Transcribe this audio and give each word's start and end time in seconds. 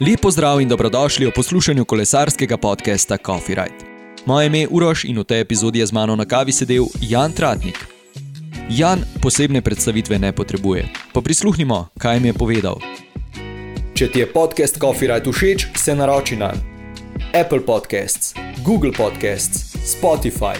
Lepo 0.00 0.30
zdrav 0.30 0.60
in 0.60 0.68
dobrodošli 0.68 1.26
v 1.26 1.32
poslušanju 1.34 1.84
kolesarskega 1.84 2.56
podcasta 2.56 3.16
Coffee 3.16 3.54
Ride. 3.54 3.82
Moje 4.26 4.46
ime 4.46 4.60
je 4.60 4.68
Uroš 4.70 5.04
in 5.04 5.18
v 5.18 5.24
tej 5.24 5.40
epizodi 5.40 5.78
je 5.78 5.86
z 5.86 5.92
mano 5.92 6.16
na 6.16 6.24
kavi 6.24 6.52
sedel 6.52 6.86
Jan 7.02 7.32
Tratnik. 7.32 7.74
Jan 8.70 9.02
posebne 9.22 9.58
predstavitve 9.58 10.18
ne 10.18 10.32
potrebuje, 10.32 10.86
pa 11.12 11.20
prisluhnimo, 11.20 11.88
kaj 11.98 12.20
mi 12.20 12.30
je 12.30 12.34
povedal. 12.34 12.78
Če 13.94 14.06
ti 14.06 14.22
je 14.22 14.30
podcast 14.30 14.78
Coffee 14.78 15.10
Ride 15.10 15.32
všeč, 15.32 15.66
se 15.74 15.94
naroči 15.94 16.38
na 16.38 16.54
Apple 17.34 17.66
Podcasts, 17.66 18.38
Google 18.62 18.94
Podcasts, 18.94 19.74
Spotify, 19.82 20.54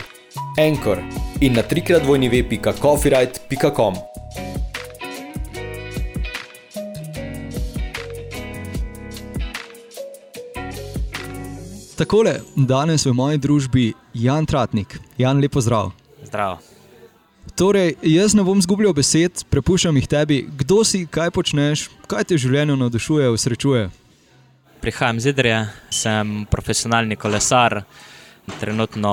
Anchor 0.58 0.98
in 1.40 1.54
na 1.54 1.62
trikrat 1.62 2.02
vojni 2.02 2.26
web.coffeeride.com. 2.26 4.17
Takole, 12.08 12.40
danes 12.56 13.04
v 13.04 13.12
moji 13.12 13.36
družbi 13.36 13.86
Jan 14.16 14.46
Tratnik. 14.48 14.94
Jan, 15.20 15.42
lepo 15.44 15.60
zdrav. 15.60 15.90
Zdravo. 16.24 16.56
Torej, 17.52 17.98
jaz 18.00 18.32
ne 18.32 18.40
bom 18.48 18.62
zgubljal 18.64 18.94
besed, 18.96 19.42
prepuščam 19.52 19.92
jih 20.00 20.06
tebi. 20.08 20.38
Kdo 20.48 20.78
si, 20.88 21.02
kaj 21.04 21.28
počneš, 21.36 21.82
kaj 22.08 22.24
te 22.24 22.38
v 22.38 22.40
življenju 22.40 22.78
navdušuje, 22.80 23.28
usrečuje? 23.28 23.82
Prihajam 24.80 25.20
iz 25.20 25.26
Idrije, 25.28 25.58
sem 25.92 26.32
profesionalni 26.48 27.20
kolesar. 27.20 27.82
Trenutno 28.56 29.12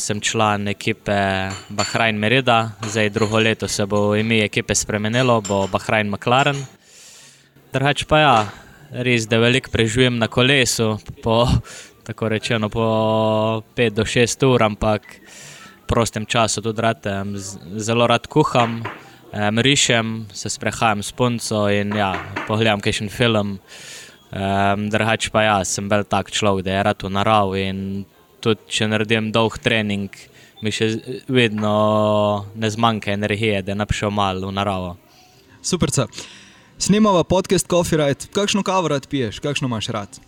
sem 0.00 0.24
član 0.24 0.72
ekipe 0.72 1.20
Bahrajn 1.68 2.16
Merida, 2.16 2.72
zdaj 2.88 3.12
drugo 3.20 3.44
leto 3.44 3.68
se 3.68 3.84
bo 3.84 4.14
ime 4.16 4.40
ekipe 4.46 4.72
spremenilo, 4.72 5.42
bo 5.44 5.66
Bahrajn 5.68 6.08
McLaren. 6.08 6.64
Drugač 7.76 8.08
pa 8.08 8.24
ja, 8.24 8.34
res 8.90 9.28
da 9.28 9.44
veliko 9.44 9.68
preživim 9.68 10.16
na 10.16 10.32
kolesu, 10.32 10.96
po 11.20 11.44
tako 12.10 12.28
rečeno 12.28 12.68
po 12.68 12.82
5 13.76 13.90
do 13.94 14.02
6 14.02 14.46
ur, 14.46 14.62
ampak 14.62 15.02
v 15.06 15.86
prostem 15.86 16.26
času 16.26 16.58
tudi 16.58 16.82
radem, 16.82 17.38
zelo 17.78 18.06
rad 18.10 18.26
kuham, 18.26 18.82
um, 18.82 19.58
rišem, 19.62 20.26
se 20.34 20.50
sprehajam 20.50 21.02
s 21.06 21.14
punco 21.14 21.68
in 21.70 21.94
ja, 21.94 22.18
pogledam 22.50 22.82
kakšen 22.82 23.06
film. 23.14 23.60
Um, 24.30 24.90
Drugač 24.90 25.30
pa 25.30 25.42
ja, 25.42 25.58
sem 25.62 25.86
bil 25.86 26.02
tak 26.02 26.34
človek, 26.34 26.66
da 26.66 26.74
je 26.74 26.82
rad 26.82 26.98
v 26.98 27.10
naravi 27.14 27.62
in 27.70 27.78
tudi 28.42 28.66
če 28.66 28.90
naredim 28.90 29.30
dolg 29.30 29.60
trening, 29.62 30.10
mi 30.66 30.74
še 30.74 30.90
vedno 31.30 31.74
ne 32.58 32.70
zmanjka 32.70 33.14
energije, 33.14 33.62
da 33.62 33.78
ne 33.78 33.86
bi 33.86 33.94
šel 33.94 34.10
malo 34.10 34.50
v 34.50 34.56
naravo. 34.58 34.96
Super. 35.62 35.94
Snemava 36.74 37.22
podcast 37.22 37.70
Coffee 37.70 38.02
Ride. 38.02 38.32
Kakšno 38.34 38.66
kavo 38.66 38.90
rad 38.90 39.06
piješ, 39.06 39.38
kakšno 39.38 39.70
imaš 39.70 39.92
rad? 39.94 40.20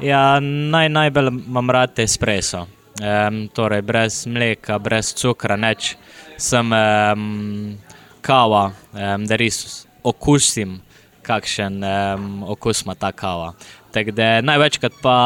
Ja, 0.00 0.40
naj, 0.40 0.88
najbolj 0.88 1.28
imam 1.46 1.70
rad 1.70 1.98
espreso. 1.98 2.66
Um, 2.96 3.48
torej, 3.48 3.82
brez 3.82 4.26
mleka, 4.26 4.78
brez 4.78 5.14
cukra, 5.14 5.56
neč 5.56 5.94
sem 6.40 6.72
um, 6.72 7.76
kava, 8.24 8.70
um, 8.92 9.26
da 9.28 9.36
res 9.36 9.86
okusim, 10.04 10.78
kakšen 11.24 11.80
um, 11.84 12.42
okus 12.52 12.84
ima 12.84 12.94
ta 12.94 13.12
kava. 13.12 13.52
Da, 13.92 14.40
največkrat 14.44 15.00
pa 15.02 15.16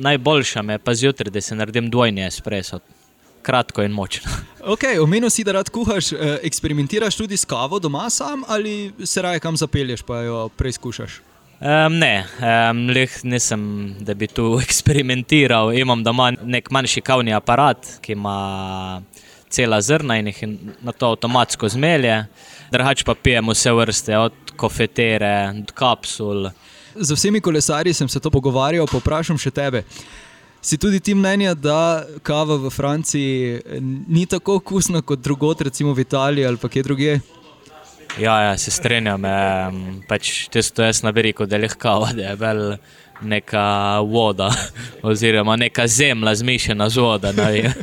najboljša 0.00 0.62
me 0.62 0.78
pa 0.78 0.94
zjutraj, 0.94 1.30
da 1.30 1.40
se 1.40 1.54
naredim 1.54 1.90
dvojni 1.90 2.24
espreso. 2.26 2.80
Kratko 3.42 3.82
in 3.82 3.92
močno. 3.92 4.30
Okay, 4.60 4.98
Omenil 5.00 5.30
si, 5.32 5.40
da 5.44 5.54
rad 5.56 5.70
kuhaš, 5.72 6.12
eh, 6.12 6.38
eksperimentiraš 6.44 7.16
tudi 7.16 7.36
s 7.36 7.48
kavo 7.48 7.78
doma 7.78 8.10
sam 8.10 8.42
ali 8.48 8.92
se 9.04 9.22
raje 9.22 9.40
kam 9.40 9.56
zapelješ, 9.56 10.02
pa 10.02 10.20
jo 10.20 10.48
preizkušaš? 10.56 11.29
Um, 11.60 11.92
ne, 11.98 12.24
um, 12.40 12.86
leh 12.88 13.18
nisem, 13.22 13.94
da 14.00 14.14
bi 14.16 14.24
tu 14.26 14.54
eksperimentiral. 14.64 15.74
Imam 15.76 16.00
doma 16.04 16.30
nek 16.32 16.70
manjši 16.72 17.02
kavni 17.04 17.34
aparat, 17.36 17.98
ki 18.00 18.14
ima 18.16 19.02
cela 19.52 19.80
zrna 19.84 20.16
in 20.16 20.30
jih 20.30 20.38
na 20.80 20.94
to 20.96 21.10
avtomatsko 21.12 21.68
zmelje. 21.68 22.22
Drugač 22.72 23.04
pa 23.04 23.12
pijem 23.14 23.52
vse 23.52 23.74
vrste, 23.76 24.16
od 24.16 24.54
kofetere 24.56 25.34
do 25.66 25.76
kapsul. 25.76 26.48
Z 26.94 27.18
vsemi 27.18 27.42
kolesarji 27.44 27.92
sem 27.94 28.08
se 28.08 28.20
to 28.20 28.32
pogovarjal, 28.32 28.88
poprašam 28.88 29.36
še 29.36 29.52
tebe. 29.52 29.84
Si 30.64 30.78
tudi 30.80 31.00
ti 31.00 31.12
mnenja, 31.14 31.52
da 31.54 32.06
kava 32.24 32.56
v 32.56 32.72
Franciji 32.72 33.60
ni 34.08 34.24
tako 34.24 34.56
okusna 34.62 35.04
kot 35.04 35.20
drugot, 35.20 35.60
recimo 35.60 35.92
v 35.92 36.08
Italiji 36.08 36.48
ali 36.48 36.60
pa 36.60 36.72
kje 36.72 36.86
drugje? 36.88 37.20
Ja, 38.18 38.40
ja 38.40 38.58
se 38.58 38.70
strinjam. 38.70 39.22
Pač 40.08 40.48
tisto 40.50 40.82
jaz 40.82 41.02
na 41.02 41.12
veriku, 41.14 41.46
da 41.46 41.56
je 41.56 41.62
lahko, 41.62 41.94
da 42.16 42.32
je 42.32 42.36
bil 42.40 42.64
neka 43.22 44.00
voda, 44.00 44.50
oziroma 45.02 45.56
neka 45.56 45.86
zemlja 45.86 46.34
zmišljena 46.34 46.88
z 46.88 46.96
vodo. 46.96 47.32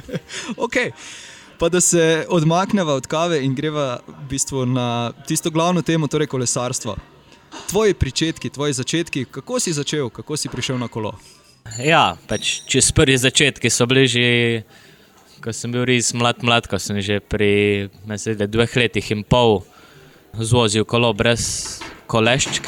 okay. 0.66 0.92
Pa 1.60 1.70
da 1.70 1.82
se 1.82 2.26
odmaknemo 2.30 2.92
od 2.92 3.08
kave 3.08 3.42
in 3.46 3.56
greva 3.56 4.00
v 4.08 4.28
bistvu 4.30 4.66
na 4.66 5.12
tisto 5.28 5.50
glavno 5.50 5.82
temo, 5.82 6.08
torej 6.08 6.28
kolesarstvo. 6.28 6.96
Tvoji 7.70 7.96
začetki, 8.06 8.50
tvoji 8.50 8.74
začetki, 8.74 9.26
kako 9.26 9.59
si 9.59 9.74
začel, 9.74 10.09
kako 10.09 10.38
si 10.38 10.50
prišel 10.50 10.78
na 10.78 10.88
kolo? 10.88 11.16
Ja, 11.82 12.18
pač 12.28 12.62
čez 12.70 12.92
prvi 12.92 13.18
začetki 13.18 13.70
so 13.70 13.88
bili 13.90 14.08
že, 14.08 14.28
ko 15.42 15.52
sem 15.52 15.72
bil 15.72 15.84
res 15.86 16.14
mlad, 16.14 16.44
mlad, 16.46 16.68
ko 16.70 16.80
sem 16.80 17.02
že 17.02 17.20
pri 17.20 17.90
mislim, 18.06 18.46
dveh 18.46 18.76
letih 18.76 19.12
in 19.12 19.24
pol 19.24 19.66
zvozil 20.40 20.86
kolo 20.86 21.14
brez 21.14 21.80
koleščk. 22.08 22.68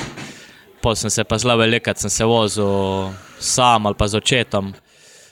Potem 0.82 1.02
sem 1.06 1.12
se 1.12 1.24
pa 1.28 1.38
zelo 1.38 1.58
veliko, 1.60 1.94
sem 1.96 2.10
se 2.10 2.26
vozil 2.26 3.12
sam 3.40 3.86
ali 3.86 3.96
pa 4.00 4.08
z 4.08 4.18
očetom. 4.18 4.74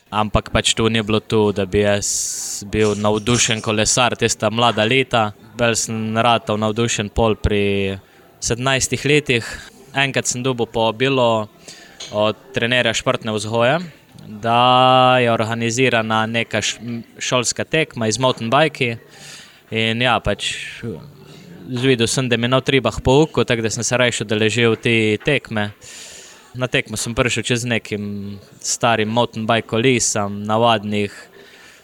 Ampak 0.07 0.51
pač 0.55 0.71
tu 0.75 0.87
ni 0.87 1.01
bilo 1.03 1.19
tu, 1.19 1.51
da 1.51 1.65
bi 1.67 1.81
jaz 1.83 2.63
bil 2.71 2.95
navdušen 2.95 3.59
kolesar, 3.61 4.15
tista 4.15 4.49
mlada 4.49 4.85
leta. 4.87 5.31
Bil 5.59 5.75
sem 5.75 6.15
rad 6.15 6.47
navdušen 6.47 7.09
pol 7.11 7.35
pri 7.35 7.97
17 8.39 9.03
letih. 9.07 9.43
Enkrat 9.95 10.27
sem 10.27 10.43
dobil 10.43 10.67
povabilo 10.67 11.47
od 12.11 12.35
trenerja 12.53 12.93
športne 12.93 13.33
vzgoje, 13.35 13.79
da 14.27 15.17
je 15.19 15.31
organizirana 15.31 16.25
neka 16.25 16.61
šolska 17.19 17.65
tekma 17.65 18.07
iz 18.07 18.19
mountain 18.19 18.51
bike. 18.51 18.97
In 19.71 20.01
ja, 20.01 20.19
pač 20.23 20.53
zvedel 21.69 22.07
sem, 22.07 22.29
da 22.29 22.37
mi 22.37 22.45
je 22.45 22.49
na 22.49 22.61
tribah 22.61 23.01
pouko, 23.03 23.43
tako 23.43 23.61
da 23.61 23.69
sem 23.69 23.83
se 23.83 23.97
raje 23.97 24.21
udeležil 24.21 24.75
te 24.75 25.17
tekme. 25.25 25.71
Na 26.57 26.67
tekmo 26.67 26.97
sem 26.97 27.15
prišel 27.15 27.43
čez 27.43 27.65
nekim 27.65 28.39
starim 28.61 29.09
mountain 29.09 29.45
bike 29.47 29.67
kolesom, 29.67 30.41
navadnih 30.47 31.13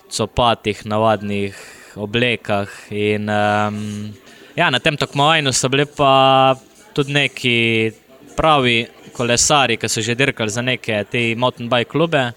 copatih, 0.10 0.86
navadnih 0.86 1.58
oblekah. 1.96 2.70
In, 2.90 3.30
um, 3.30 4.14
ja, 4.56 4.70
na 4.70 4.80
tem 4.80 4.98
tekmovanju 4.98 5.54
so 5.54 5.70
bili 5.70 5.86
pa 5.86 6.56
tudi 6.94 7.14
neki 7.14 7.58
pravi 8.38 8.86
kolesari, 9.14 9.78
ki 9.78 9.90
so 9.90 10.02
že 10.02 10.16
dirkali 10.16 10.50
za 10.50 10.62
neke 10.62 11.04
te 11.12 11.36
mountain 11.36 11.70
bike 11.70 11.92
klube. 11.92 12.32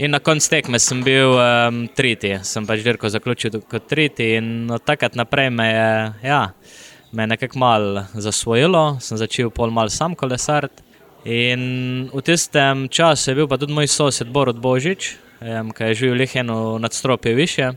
In 0.00 0.14
na 0.14 0.18
koncu 0.24 0.48
tekme 0.48 0.78
sem 0.80 1.02
bil 1.04 1.34
um, 1.36 1.82
tretji, 1.92 2.38
sem 2.48 2.64
pač 2.64 2.80
dirko 2.80 3.10
zaključil 3.12 3.58
kot 3.68 3.84
tretji. 3.90 4.38
In 4.38 4.70
od 4.72 4.80
takrat 4.88 5.12
naprej 5.18 5.50
me 5.52 5.66
je, 5.68 5.90
ja, 6.24 6.38
me 7.12 7.26
je 7.26 7.32
nekako 7.34 7.60
malo 7.60 8.06
zasvojilo, 8.14 8.96
sem 9.04 9.20
začel 9.20 9.52
pol 9.52 9.68
mal 9.76 9.92
sam 9.92 10.16
kolesariti. 10.16 10.80
In 11.28 12.08
v 12.14 12.24
tistem 12.24 12.88
času 12.88 13.28
je 13.28 13.36
bil 13.42 13.50
pa 13.50 13.60
tudi 13.60 13.76
moj 13.76 13.92
sosed 13.92 14.32
Borod 14.32 14.56
Božič, 14.56 15.12
um, 15.44 15.68
ki 15.68 15.92
je 15.92 16.00
živel 16.00 16.16
le 16.24 16.32
eno 16.32 16.78
nadstropje 16.80 17.36
više. 17.36 17.72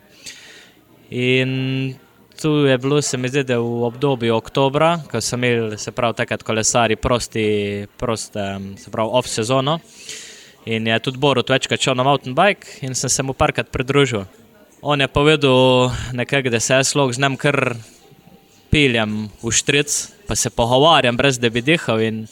In 1.12 1.96
tu 2.40 2.64
je 2.72 2.78
bilo, 2.78 3.02
se 3.02 3.18
mi 3.18 3.28
zdi, 3.28 3.44
da 3.44 3.60
v 3.60 3.84
obdobju 3.84 4.36
oktobra, 4.36 5.02
ko 5.12 5.20
sem 5.22 5.44
imel, 5.44 5.76
se 5.78 5.92
pravi, 5.92 6.24
takrat 6.24 6.44
kolesari 6.44 6.96
prosti, 6.96 7.88
proste, 8.00 8.54
se 8.80 8.92
pravi, 8.92 9.10
off 9.12 9.28
sezono. 9.28 9.82
In 10.66 10.88
je 10.88 11.00
tudi 11.00 11.18
Borut 11.18 11.50
večkrat 11.50 11.82
šel 11.82 11.96
na 11.96 12.04
mountain 12.04 12.36
bike 12.36 12.80
in 12.82 12.96
sem 12.96 13.10
se 13.10 13.24
mu 13.24 13.34
parkrat 13.34 13.72
pridružil. 13.72 14.24
On 14.82 15.02
je 15.02 15.08
povedal, 15.08 15.92
nekaj, 16.14 16.50
da 16.52 16.60
se 16.60 16.74
jaz 16.74 16.96
lahko 16.96 17.14
z 17.14 17.20
njim 17.20 17.36
kar 17.38 17.76
piljem 18.72 19.30
v 19.44 19.52
štric, 19.52 19.92
pa 20.28 20.36
se 20.36 20.50
pogovarjam, 20.50 21.18
brez 21.18 21.40
da 21.40 21.50
bi 21.50 21.62
dihal. 21.62 22.02
In 22.02 22.28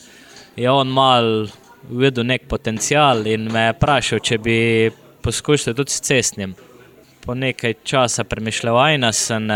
je 0.55 0.71
on 0.71 0.87
mal 0.87 1.47
videl 1.89 2.25
nek 2.25 2.47
potencial 2.47 3.27
in 3.27 3.51
me 3.51 3.67
je 3.67 3.75
vprašal, 3.75 4.19
če 4.19 4.37
bi 4.37 4.57
poskušal 5.21 5.75
tudi 5.75 5.91
s 5.91 6.01
cestnim. 6.01 6.55
Po 7.21 7.35
nekaj 7.37 7.75
časa 7.83 8.23
premišljanja 8.23 9.11
sem, 9.13 9.49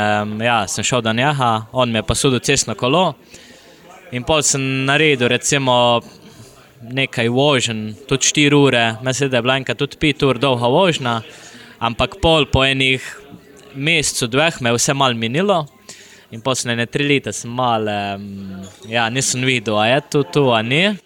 ja, 0.44 0.68
sem 0.68 0.84
šel 0.84 1.02
do 1.02 1.14
njega, 1.14 1.66
on 1.72 1.92
mi 1.92 2.00
je 2.00 2.04
posodil 2.04 2.40
cestno 2.40 2.76
kolo. 2.76 3.14
In 4.12 4.24
pol 4.24 4.44
sem 4.46 4.86
naredil, 4.86 5.28
recimo, 5.28 6.02
nekaj 6.82 7.30
vožen, 7.30 7.96
tudi 8.08 8.24
4 8.24 8.56
ure, 8.56 8.96
mislim, 9.04 9.30
da 9.30 9.38
je 9.38 9.42
bila 9.42 9.58
enkrat 9.58 9.78
tudi 9.78 9.98
5 10.02 10.26
ur 10.26 10.40
dolga 10.40 10.68
vožnja, 10.68 11.22
ampak 11.80 12.20
pol 12.22 12.46
po 12.52 12.66
enih 12.66 13.04
mesecih, 13.76 14.30
dveh 14.30 14.62
me 14.62 14.70
je 14.70 14.80
vse 14.80 14.94
mal 14.94 15.14
minilo. 15.14 15.66
In 16.32 16.42
posle 16.42 16.76
ne 16.76 16.86
tri 16.86 17.06
leta 17.08 17.32
sem 17.32 17.52
mal, 17.52 17.86
ja, 18.90 19.10
nisem 19.10 19.46
videl, 19.46 19.78
a 19.80 19.88
je 19.88 20.02
to 20.10 20.24
tu, 20.24 20.50
a 20.52 20.62
ni. 20.62 20.98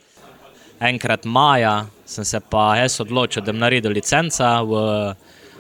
enkrat 0.80 1.26
maja 1.26 1.90
sem 2.06 2.26
se 2.26 2.40
pa 2.40 2.76
jaz 2.80 3.00
odločil, 3.04 3.44
da 3.44 3.52
bom 3.52 3.60
naredil 3.62 3.92
licenca 3.92 4.62
v 4.64 4.80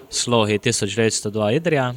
slohi 0.09 0.57
1902 0.57 1.55
Idrija. 1.55 1.93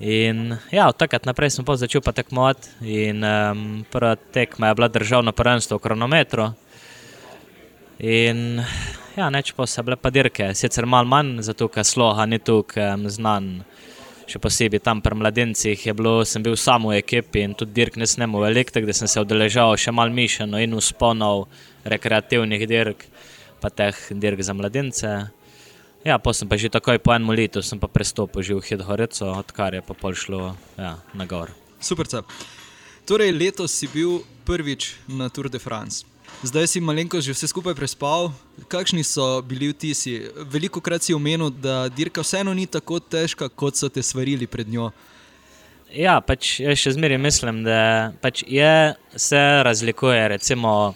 In 0.00 0.56
ja, 0.72 0.88
od 0.88 0.96
takrat 0.96 1.26
naprej 1.28 1.50
sem 1.52 1.64
pa 1.64 1.76
začel 1.76 2.00
pa 2.00 2.14
tekmovati. 2.16 2.72
In 2.88 3.20
um, 3.20 3.84
prva 3.92 4.16
tekma 4.16 4.70
je 4.70 4.78
bila 4.78 4.88
državno 4.88 5.32
prvenstvo 5.36 5.76
v 5.76 5.84
kronometru. 5.84 6.48
In 8.00 8.62
ja, 9.16 9.28
neč 9.28 9.52
pa 9.52 9.66
so 9.68 9.82
bile 9.84 9.98
pa 10.00 10.08
dirke, 10.08 10.54
sicer 10.56 10.86
malo 10.88 11.08
manj, 11.08 11.42
zato 11.44 11.68
ker 11.68 11.84
sloha 11.84 12.24
ni 12.24 12.38
tukaj 12.40 12.94
um, 12.96 13.04
znan. 13.12 13.50
Še 14.30 14.38
posebej 14.40 14.80
tam 14.86 15.02
pri 15.04 15.18
mladencih 15.18 15.82
je 15.84 15.92
bilo, 15.92 16.22
sem 16.24 16.40
bil 16.42 16.56
samo 16.56 16.94
v 16.94 17.00
ekipi 17.02 17.42
in 17.44 17.52
tudi 17.58 17.74
dirk 17.76 17.98
ne 18.00 18.06
snemo 18.08 18.40
velik, 18.40 18.70
tako 18.72 18.88
da 18.88 18.94
sem 18.96 19.10
se 19.10 19.20
odeležal 19.20 19.76
še 19.76 19.92
malo 19.92 20.14
mišljeno 20.16 20.62
in 20.62 20.78
usponov 20.78 21.48
rekreativnih 21.84 22.64
dirk, 22.70 23.04
pa 23.60 23.68
teh 23.68 23.98
dirk 24.16 24.40
za 24.40 24.54
mladence. 24.56 25.10
Ja, 26.06 26.16
pa 26.16 26.32
sem 26.32 26.48
pa 26.48 26.56
že 26.56 26.72
takoj 26.72 27.02
po 27.04 27.12
enem 27.12 27.34
letu, 27.36 27.60
sem 27.60 27.76
pa 27.82 27.90
prestopil 27.90 28.40
že 28.40 28.56
v 28.56 28.64
Hidhorico, 28.64 29.28
odkar 29.34 29.76
je 29.76 29.82
pa 29.84 29.92
pol 29.92 30.16
šlo 30.16 30.54
ja, 30.78 30.96
na 31.12 31.28
gor. 31.28 31.52
Super. 31.80 32.08
Torej, 33.04 33.34
letos 33.34 33.74
si 33.76 33.90
bil 33.92 34.22
prvič 34.48 34.94
na 35.10 35.28
Tour 35.28 35.50
de 35.52 35.60
France. 35.60 36.06
Zdaj 36.40 36.66
si 36.72 36.80
malenko 36.80 37.20
že 37.20 37.36
vse 37.36 37.52
skupaj 37.52 37.76
prespal. 37.76 38.32
Kakšni 38.64 39.04
so 39.04 39.44
bili 39.44 39.68
vtisi? 39.68 40.24
Veliko 40.48 40.80
krat 40.80 41.04
si 41.04 41.12
omenil, 41.12 41.52
da 41.52 41.84
dirka 41.92 42.24
vseeno 42.24 42.54
ni 42.56 42.64
tako 42.64 42.96
težka, 42.96 43.52
kot 43.52 43.76
so 43.76 43.92
te 43.92 44.00
svarili 44.00 44.48
pred 44.48 44.64
njo. 44.64 44.88
Ja, 45.92 46.16
pač 46.24 46.62
jaz 46.64 46.80
še 46.80 46.94
zmeraj 46.96 47.20
mislim, 47.20 47.60
da 47.66 48.16
pač 48.24 48.40
je, 48.48 48.96
se 49.20 49.42
razlikuje. 49.68 50.22
Recimo, 50.32 50.94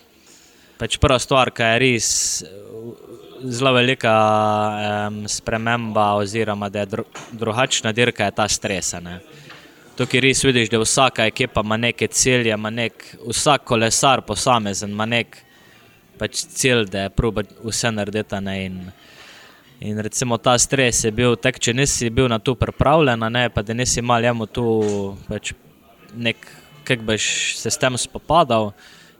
pač 0.80 0.96
prva 0.96 1.20
stvar, 1.20 1.52
ki 1.52 1.68
je 1.68 1.82
res 1.82 2.08
zelo 3.44 3.74
velika 3.76 4.14
um, 5.10 5.28
sprememba, 5.28 6.14
oziroma 6.24 6.72
da 6.72 6.86
je 6.86 6.92
dru, 6.96 7.04
drugačna 7.36 7.92
dirka, 7.92 8.30
je 8.30 8.36
ta 8.40 8.48
stres. 8.48 8.94
Tukaj 9.94 10.20
res 10.20 10.40
vidiš, 10.42 10.72
da 10.72 10.80
vsaka 10.82 11.26
ekipa 11.30 11.62
ima 11.62 11.76
neke 11.76 12.08
cilje, 12.10 12.50
ima 12.50 12.70
nek, 12.70 13.04
vsak 13.28 13.62
kolesar 13.64 14.24
posamezen 14.26 14.90
ima 14.90 15.06
nek 15.06 15.36
pač 16.18 16.40
cilj, 16.50 16.88
da 16.90 17.04
je 17.04 17.12
proba 17.14 17.44
vse 17.62 17.92
narediti. 17.94 18.40
In, 18.64 18.80
in 19.80 20.00
recimo 20.02 20.38
ta 20.38 20.56
stres 20.58 21.04
je 21.04 21.12
bil 21.14 21.36
tak, 21.36 21.60
če 21.62 21.76
nisi 21.78 22.10
bil 22.10 22.26
na 22.28 22.40
to 22.42 22.56
pripravljen, 22.58 23.22
ne, 23.30 23.46
pa 23.54 23.62
da 23.62 23.74
nisi 23.74 24.00
imel 24.02 24.26
jemu 24.26 24.46
tu 24.50 24.66
pač 25.28 25.52
nek, 26.16 26.42
kako 26.84 27.10
boš 27.12 27.28
se 27.60 27.70
s 27.70 27.78
tem 27.78 27.98
spopadal, 27.98 28.72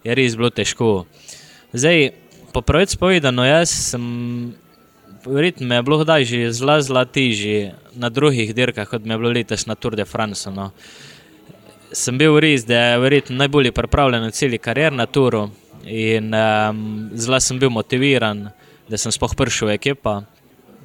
je 0.03 0.15
res 0.15 0.35
bilo 0.35 0.51
težko. 0.51 1.07
Zdaj, 1.73 2.11
po 2.51 2.63
pravici 2.67 2.99
povedano, 2.99 3.47
jaz 3.47 3.71
sem, 3.71 4.03
verjetno 5.27 5.67
me 5.67 5.75
je 5.75 5.83
bilo 5.83 5.99
kdaj 5.99 6.25
že 6.25 6.53
zelo, 6.53 6.81
zelo 6.83 7.05
težje 7.05 7.75
na 7.95 8.09
drugih 8.09 8.55
dirkah, 8.55 8.89
kot 8.89 9.05
mi 9.05 9.15
je 9.15 9.19
bilo 9.19 9.33
letos 9.33 9.67
na 9.67 9.75
Tour 9.75 9.97
de 9.97 10.05
France. 10.05 10.51
No. 10.51 10.71
Sem 11.93 12.19
bil 12.19 12.39
res, 12.41 12.65
da 12.65 12.75
je 12.75 12.99
verjetno 12.99 13.37
najbolje 13.37 13.73
pripravljen 13.73 14.23
na 14.23 14.31
celi 14.31 14.59
karier 14.59 14.93
na 14.93 15.07
Touru 15.07 15.49
in 15.85 16.35
um, 16.35 17.11
zelo 17.15 17.41
sem 17.41 17.59
bil 17.59 17.71
motiviran, 17.71 18.49
da 18.89 18.99
sem 18.99 19.13
spoh 19.13 19.35
prišel 19.37 19.69
v 19.69 19.79
ekipa. 19.79 20.23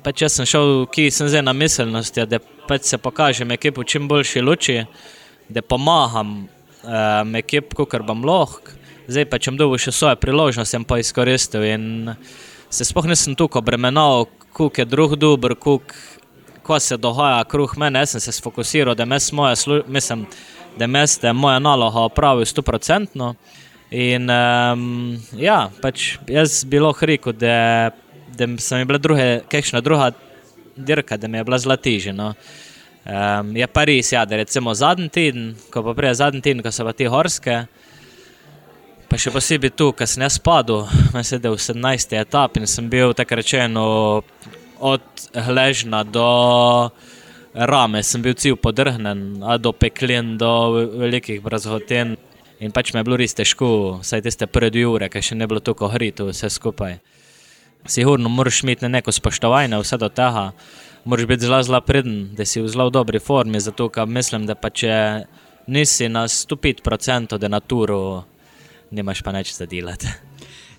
Pač 0.03 0.21
jaz 0.21 0.35
sem 0.37 0.47
šel, 0.47 0.85
ki 0.91 1.09
sem 1.11 1.27
zdaj 1.27 1.43
na 1.43 1.53
miselnosti, 1.53 2.25
da 2.25 2.39
pač 2.67 2.87
se 2.87 2.97
pokažem 2.97 3.51
ekipu 3.51 3.83
čim 3.83 4.07
boljši 4.07 4.41
luči, 4.41 4.83
da 5.49 5.61
pomagam 5.61 6.45
um, 6.45 7.35
ekipu, 7.35 7.85
kar 7.85 8.03
bom 8.03 8.23
lahko 8.23 8.79
zdaj 9.09 9.25
pa 9.29 9.39
če 9.41 9.53
bom 9.53 9.59
dobil 9.63 9.81
še 9.81 9.93
svoje 9.95 10.19
priložnosti, 10.21 10.71
sem 10.71 10.85
pa 10.85 10.99
izkoristil. 11.01 11.65
In 11.65 12.13
se 12.69 12.85
sploh 12.85 13.07
nisem 13.09 13.35
tukaj 13.35 13.59
obremenil, 13.59 14.27
kuk 14.53 14.77
je 14.77 14.85
drug 14.85 15.15
dober, 15.19 15.55
kuk, 15.55 15.93
ko 16.63 16.79
se 16.79 16.97
dogaja 16.97 17.43
kruh 17.49 17.73
mene. 17.77 18.03
Jaz 18.03 18.15
sem 18.15 18.23
se 18.27 18.35
sfokusiral, 18.37 18.95
da 18.95 19.05
mes 19.05 19.31
moja, 19.31 19.55
mislim, 19.87 20.25
da 20.77 20.87
mes 20.87 21.17
je 21.23 21.33
moja 21.33 21.59
naloga 21.59 22.05
opravil 22.09 22.45
stoprocentno. 22.45 23.33
In 23.89 24.29
um, 24.29 25.17
ja, 25.33 25.63
pač 25.81 26.19
jaz 26.29 26.61
bi 26.69 26.77
lahko 26.79 27.07
rekel, 27.09 27.33
da, 27.33 27.89
da 28.37 28.47
sem 28.61 28.85
bila 28.87 29.01
druge, 29.01 29.29
kakšna 29.49 29.81
druga 29.81 30.11
dirka, 30.77 31.17
da 31.17 31.27
mi 31.27 31.37
je 31.37 31.43
bila 31.43 31.57
zlatižena. 31.57 32.23
No. 32.23 32.33
Um, 33.09 33.55
je 33.57 33.65
pa 33.67 33.83
res, 33.89 34.11
ja, 34.13 34.25
da 34.25 34.37
recimo 34.37 34.73
zadnji 34.77 35.09
teden, 35.09 35.53
ko 35.73 35.81
pa 35.81 35.95
prej 35.97 36.19
zadnji 36.19 36.43
teden, 36.45 36.61
ko 36.61 36.71
so 36.71 36.85
pa 36.85 36.93
ti 36.93 37.07
horske, 37.09 37.63
Pa 39.09 39.17
še 39.17 39.31
posebej 39.33 39.71
tu, 39.73 39.87
ker 39.97 40.05
sem 40.05 40.21
jaz 40.21 40.35
padel, 40.37 40.83
mislim, 41.15 41.39
da 41.41 41.49
v 41.49 41.57
17. 41.57 42.11
etapi 42.13 42.61
in 42.61 42.69
sem 42.69 42.85
bil 42.91 43.15
tako 43.17 43.39
rečeno 43.39 43.85
od 44.85 45.23
hležna 45.33 46.03
do 46.05 46.25
rame, 47.57 48.03
sem 48.05 48.21
bil 48.21 48.37
cel 48.37 48.53
podrhnen, 48.53 49.41
do 49.57 49.73
peklin, 49.73 50.37
do 50.37 50.85
velikih 51.01 51.41
brazgoten. 51.41 52.19
In 52.61 52.69
pač 52.75 52.93
mi 52.93 53.01
je 53.01 53.07
bilo 53.09 53.17
res 53.17 53.33
težko, 53.33 53.97
saj 54.05 54.21
tiste 54.29 54.45
prve 54.45 54.69
dve 54.77 54.85
ure, 54.85 55.09
ker 55.09 55.25
še 55.25 55.33
ne 55.41 55.49
bilo 55.49 55.63
tako 55.63 55.89
hrito 55.89 56.29
vse 56.29 56.53
skupaj. 56.53 56.99
Sigurno 57.89 58.29
moraš 58.29 58.61
imeti 58.61 58.93
neko 58.93 59.09
spoštovanje 59.09 59.81
vse 59.81 59.97
do 59.97 60.13
tega, 60.13 60.51
moraš 61.09 61.25
biti 61.25 61.49
zelo, 61.49 61.63
zelo 61.65 61.81
preden, 61.81 62.27
da 62.37 62.45
si 62.45 62.61
v 62.61 62.69
zelo 62.69 62.91
dobri 62.93 63.17
formi, 63.17 63.57
zato 63.57 63.89
ker 63.89 64.05
mislim, 64.05 64.45
da 64.45 64.53
pa 64.53 64.69
če 64.69 65.23
nisi 65.65 66.13
na 66.13 66.27
105% 66.29 67.41
denaturo, 67.41 68.27
nimaš 68.91 69.21
pa 69.21 69.31
nič 69.31 69.53
za 69.55 69.65
delati. 69.65 70.07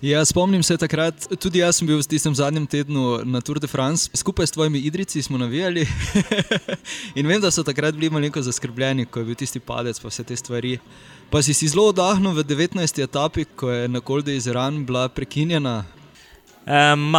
Ja, 0.01 0.25
spomnim 0.25 0.63
se 0.65 0.73
takrat, 0.81 1.27
tudi 1.37 1.59
jaz 1.61 1.77
sem 1.77 1.85
bil 1.85 1.99
v 2.01 2.07
tistem 2.09 2.33
zadnjem 2.33 2.65
tednu 2.65 3.21
na 3.21 3.37
Tour 3.37 3.59
de 3.61 3.69
France, 3.69 4.09
skupaj 4.17 4.47
s 4.49 4.55
tvojimi 4.55 4.79
idrici 4.81 5.21
smo 5.21 5.37
navijali. 5.37 5.85
in 7.19 7.27
vem, 7.29 7.37
da 7.41 7.51
so 7.53 7.61
takrat 7.61 7.93
bili 7.93 8.09
malo 8.09 8.41
zaskrbljeni, 8.41 9.05
ko 9.05 9.21
je 9.21 9.25
bil 9.25 9.37
tisti 9.37 9.59
padec, 9.61 9.99
pa 10.01 10.09
vse 10.09 10.25
te 10.25 10.35
stvari. 10.35 10.79
Pa 11.29 11.43
si 11.45 11.53
si 11.53 11.69
zelo 11.69 11.85
oddahnil 11.93 12.33
v 12.33 12.43
19. 12.43 13.03
etapi, 13.03 13.45
ko 13.45 13.69
je 13.69 13.87
na 13.87 14.01
Kolde 14.01 14.33
iz 14.35 14.49
Iran 14.49 14.81
bila 14.85 15.05
prekinjena. 15.05 15.85
Um, 16.65 17.13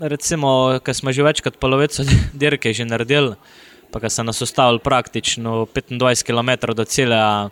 recimo, 0.00 0.80
ker 0.82 0.98
smo 0.98 1.14
že 1.14 1.22
več 1.22 1.40
kot 1.46 1.62
polovico 1.62 2.02
dirke 2.42 2.74
že 2.74 2.90
naredili, 2.90 3.38
pa 3.94 4.02
ker 4.02 4.10
so 4.10 4.26
nas 4.26 4.42
ustavili 4.42 4.82
praktično 4.82 5.62
25 5.70 6.26
km 6.26 6.74
do 6.74 6.84
cilja 6.84 7.50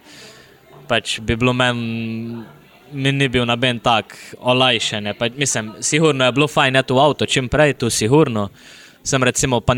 pač 0.93 1.17
bi 1.25 1.37
bilo 1.41 1.55
meni, 1.57 2.45
mi 2.93 3.13
ni 3.17 3.29
bil 3.33 3.47
noben 3.49 3.81
tak 3.81 4.15
olajšan. 4.39 5.13
Mislim, 5.37 5.73
sigurno 5.81 6.29
je 6.29 6.33
bilo 6.37 6.49
fajn, 6.49 6.77
da 6.77 6.85
je 6.85 6.91
tu 6.93 6.99
avto, 7.01 7.27
čim 7.27 7.49
prej 7.49 7.75
tu 7.81 7.91
sigurno. 7.91 8.49
Sem 9.03 9.25
recimo, 9.25 9.61
pa, 9.65 9.75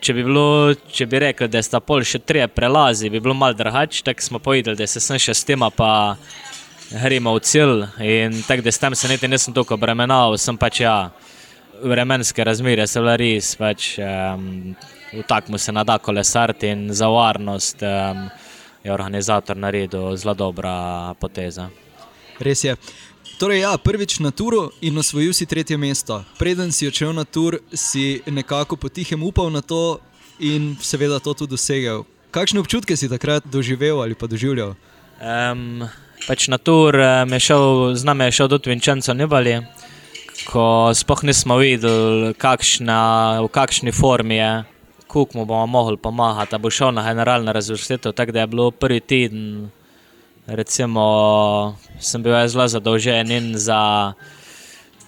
če, 0.00 0.14
bi 0.16 0.24
bilo, 0.24 0.74
če 0.92 1.06
bi 1.06 1.20
rekel, 1.28 1.50
da 1.52 1.62
sta 1.62 1.80
pol 1.84 2.04
še 2.04 2.22
tri 2.24 2.42
prelazi, 2.48 3.10
bi 3.12 3.20
bilo 3.20 3.36
mal 3.36 3.54
drugače, 3.54 4.02
tako 4.06 4.24
smo 4.24 4.40
povedali, 4.42 4.78
da 4.78 4.88
se 4.88 5.02
sem 5.04 5.20
še 5.20 5.34
s 5.36 5.44
tem 5.46 5.62
pa 5.76 6.16
gremo 6.90 7.34
v 7.34 7.42
cilj 7.42 7.80
in 8.06 8.42
tako 8.46 8.62
da 8.62 8.72
s 8.72 8.78
tem 8.78 8.94
se 8.94 9.08
niti 9.10 9.28
nisem 9.28 9.54
toliko 9.54 9.76
bremenal, 9.76 10.36
sem 10.38 10.56
pač 10.58 10.80
ja, 10.84 11.10
vremenske 11.82 12.44
razmere 12.44 12.86
so 12.86 13.02
bile 13.02 13.16
res, 13.20 13.54
pač 13.58 13.96
um, 14.00 14.74
v 15.12 15.24
takmu 15.28 15.58
se 15.58 15.74
nada 15.74 15.98
kolesarti 15.98 16.70
in 16.72 16.86
za 16.94 17.08
varnost. 17.12 17.82
Um, 17.82 18.28
je 18.86 18.92
organizator 18.92 19.56
naredil 19.56 20.16
zelo 20.16 20.34
dobra 20.34 21.14
poteza. 21.18 21.68
Res 22.38 22.64
je. 22.64 22.76
Torej, 23.36 23.60
ja, 23.66 23.74
prvič 23.76 24.18
na 24.22 24.30
turu 24.30 24.70
in 24.80 24.96
osvojil 24.98 25.34
si 25.34 25.46
tretje 25.46 25.76
mesto. 25.76 26.22
Preden 26.38 26.72
si 26.72 26.86
odšel 26.88 27.12
na 27.12 27.24
tur, 27.24 27.58
si 27.74 28.22
nekako 28.24 28.78
potihem 28.78 29.20
upal 29.22 29.50
na 29.50 29.60
to 29.60 29.98
in 30.38 30.76
seveda 30.80 31.18
to 31.20 31.34
tudi 31.34 31.58
dosegel. 31.58 32.06
Kakšne 32.30 32.62
občutke 32.62 32.96
si 32.96 33.10
takrat 33.10 33.44
doživel 33.44 34.00
ali 34.00 34.14
pa 34.14 34.30
doživljal? 34.30 34.76
Um, 35.20 35.84
pač 36.28 36.48
na 36.48 36.56
tur 36.56 36.94
je 36.96 37.40
šel, 37.40 37.96
z 37.96 38.04
nami 38.04 38.30
je 38.30 38.36
šel 38.40 38.48
tudi 38.48 38.70
Vincenzo 38.70 39.12
Nibali, 39.12 39.60
ko 40.46 40.94
sploh 40.94 41.24
nismo 41.26 41.58
videli, 41.58 42.32
kakšna, 42.38 43.00
v 43.42 43.48
kakšni 43.50 43.92
formi 43.92 44.38
je 44.38 44.52
kako 45.16 45.38
mu 45.38 45.44
bomo 45.44 45.66
mogli 45.66 45.96
pomagati, 45.96 46.50
da 46.50 46.58
bo 46.58 46.70
šel 46.70 46.92
na 46.94 47.02
generalno 47.08 47.52
razvrstitev. 47.52 48.12
Tako 48.12 48.32
da 48.32 48.40
je 48.40 48.46
bilo 48.46 48.70
prvi 48.70 49.00
teden, 49.00 49.70
recimo, 50.46 51.76
sem 52.00 52.22
bil 52.22 52.36
zelo 52.48 52.68
zadolžen 52.68 53.30
in 53.30 53.54
za 53.58 54.12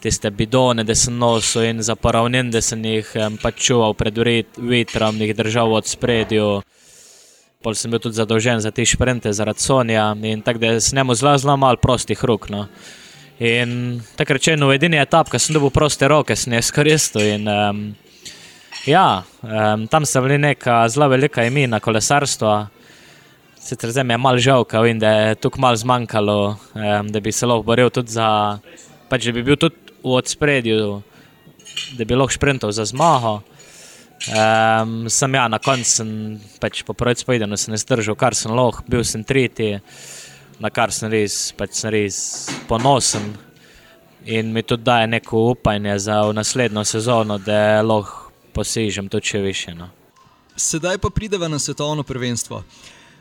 tiste 0.01 0.31
bidone, 0.31 0.85
da 0.85 0.95
sem 0.95 1.19
nosil 1.19 1.65
in 1.65 1.83
za 1.83 1.95
poravnin, 1.95 2.51
da 2.51 2.63
sem 2.63 2.85
jih 2.85 3.13
pač 3.43 3.61
čuval 3.69 3.95
pred 3.95 4.19
vetrom, 4.57 5.21
jih 5.21 5.37
držal 5.37 5.75
od 5.75 5.87
spredju. 5.87 6.63
Pol 7.63 7.75
sem 7.75 7.91
bil 7.91 8.01
tudi 8.01 8.17
zadolžen 8.17 8.61
za 8.63 8.71
te 8.71 8.87
šprinte, 8.87 9.33
zaradi 9.33 9.61
Sonja 9.61 10.13
in 10.23 10.43
tako 10.43 10.59
da 10.59 10.81
sem 10.81 10.97
njemu 10.97 11.15
zelo, 11.15 11.39
zelo 11.39 11.57
malo 11.57 11.77
prostih 11.77 12.25
rok. 12.25 12.49
No. 12.49 12.67
In 13.39 14.01
tako 14.17 14.39
rečeno, 14.39 14.69
v 14.69 14.79
edini 14.79 14.99
etapi, 14.99 15.31
ko 15.31 15.39
sem 15.39 15.55
dobil 15.55 15.71
proste 15.71 16.09
roke, 16.09 16.37
sem 16.37 16.53
jih 16.53 16.63
izkoristil. 16.63 17.47
Um, 17.47 17.83
Ja, 18.87 19.23
um, 19.43 19.87
tam 19.89 20.07
so 20.07 20.23
bili 20.25 20.39
neka 20.39 20.89
zelo 20.89 21.09
velika 21.09 21.45
imena 21.45 21.81
kolesarstva. 21.81 22.69
Sicer 23.61 23.91
zdaj 23.91 24.05
mi 24.05 24.15
je 24.15 24.19
malo 24.19 24.39
žal, 24.39 24.65
ker 24.65 24.81
vem, 24.87 25.01
da 25.03 25.11
je 25.13 25.35
tukaj 25.43 25.61
malo 25.61 25.77
zmanjkalo, 25.77 26.39
um, 26.75 27.11
da 27.13 27.21
bi 27.21 27.33
se 27.33 27.47
lahko 27.47 27.67
boril 27.67 27.91
tudi 27.91 28.15
za, 28.15 28.29
pač 29.11 29.27
da 29.29 29.35
bi 29.37 29.43
bil 29.45 29.59
tudi 29.61 29.77
v 30.05 30.15
odspredju, 30.17 31.03
da 31.99 32.05
bi 32.05 32.17
lahko 32.17 32.33
šprintal 32.39 32.73
za 32.73 32.87
zmago. 32.89 33.41
Um, 34.33 35.05
sem 35.11 35.35
ja, 35.35 35.49
na 35.53 35.59
koncu, 35.63 36.07
pač 36.61 36.81
po 36.87 36.95
prvem 36.95 37.19
spojedu, 37.19 37.57
se 37.57 37.71
ne 37.71 37.79
zdržal, 37.79 38.17
kar 38.17 38.35
sem 38.35 38.55
lahko, 38.57 38.87
bil 38.89 39.05
sem 39.05 39.25
tretji, 39.25 39.83
na 40.63 40.71
kar 40.71 40.95
sem 40.95 41.11
res, 41.13 41.51
pač 41.59 41.77
sem 41.83 41.93
res 41.93 42.23
ponosen. 42.71 43.35
In 44.29 44.49
mi 44.53 44.63
tudi 44.63 44.85
daje 44.85 45.07
neko 45.07 45.51
upanje 45.53 45.99
za 45.99 46.23
naslednjo 46.33 46.85
sezono, 46.85 47.39
da 47.39 47.83
lahko 47.83 48.28
posežem 48.59 49.09
tudi 49.09 49.31
še 49.33 49.43
više. 49.45 49.75
No. 49.79 49.91
Sedaj 50.59 50.99
pa 50.99 51.11
prideva 51.15 51.49
na 51.49 51.59
svetovno 51.63 52.03
prvenstvo. 52.03 52.65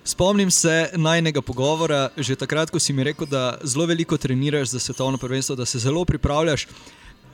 Spomnim 0.07 0.51
se 0.51 0.89
najnega 0.95 1.41
pogovora, 1.43 2.07
že 2.17 2.37
takrat, 2.39 2.71
ko 2.71 2.79
si 2.79 2.95
mi 2.95 3.03
rekel, 3.03 3.27
da 3.27 3.59
zelo 3.67 3.85
veliko 3.85 4.17
treniraš 4.17 4.71
za 4.71 4.79
svetovno 4.79 5.19
prvenstvo, 5.19 5.57
da 5.59 5.65
se 5.67 5.83
zelo 5.83 6.05
pripravljaš. 6.05 6.67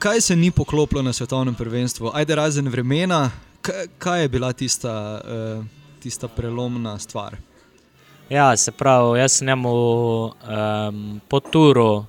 Kaj 0.02 0.20
se 0.20 0.36
ni 0.36 0.50
poklopilo 0.50 1.02
na 1.02 1.12
svetovnem 1.12 1.54
prvenstvu? 1.54 2.10
Ajde, 2.12 2.34
razen 2.34 2.68
vremena, 2.68 3.30
kaj 3.98 4.22
je 4.22 4.28
bila 4.28 4.52
tista, 4.52 4.94
uh, 5.22 5.64
tista 6.02 6.28
prelomna 6.28 6.98
stvar? 6.98 7.38
Ja, 8.28 8.56
se 8.56 8.72
pravi, 8.72 9.20
jaz 9.20 9.38
sem 9.38 9.46
njemu 9.46 9.70
um, 10.26 11.20
po 11.28 11.40
turu, 11.40 12.04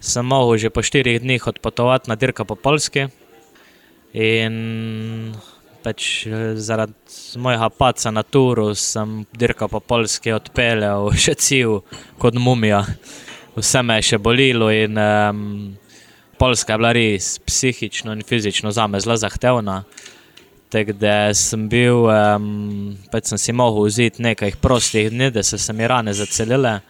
sem 0.00 0.26
mogel 0.26 0.58
že 0.58 0.70
po 0.70 0.82
štirih 0.82 1.20
dneh 1.22 1.46
odpotovati 1.46 2.10
na 2.10 2.16
dirka 2.16 2.44
po 2.44 2.58
Polski. 2.58 3.06
In 4.12 5.34
pač 5.82 6.26
zaradi 6.54 7.38
mojega 7.38 7.68
paca 7.70 8.10
na 8.10 8.22
turu 8.22 8.74
sem 8.74 9.24
dirkal 9.32 9.68
po 9.70 9.80
Polski 9.80 10.34
odpeljal 10.34 11.10
še 11.24 11.34
cel 11.34 11.80
kot 12.18 12.34
mumija. 12.34 12.84
Vse 13.56 13.82
me 13.82 14.00
je 14.00 14.10
še 14.12 14.18
bolilo 14.20 14.68
in 14.70 14.98
um, 15.00 15.42
Poljska 16.36 16.74
je 16.74 16.78
bila 16.78 16.92
res 16.92 17.38
psihično 17.38 18.12
in 18.12 18.22
fizično 18.22 18.70
za 18.70 18.86
me 18.86 19.00
zelo 19.00 19.16
zahtevna. 19.16 19.82
Tako 20.68 20.92
da 20.92 21.34
sem 21.34 21.68
bil, 21.68 22.04
um, 22.10 22.96
pač 23.12 23.30
sem 23.30 23.38
si 23.38 23.52
mogel 23.56 23.86
vzeti 23.86 24.22
nekaj 24.22 24.58
prostih 24.60 25.08
dni, 25.10 25.30
da 25.32 25.44
so 25.46 25.58
se 25.58 25.72
mi 25.72 25.86
rane 25.88 26.12
zacelile. 26.12 26.80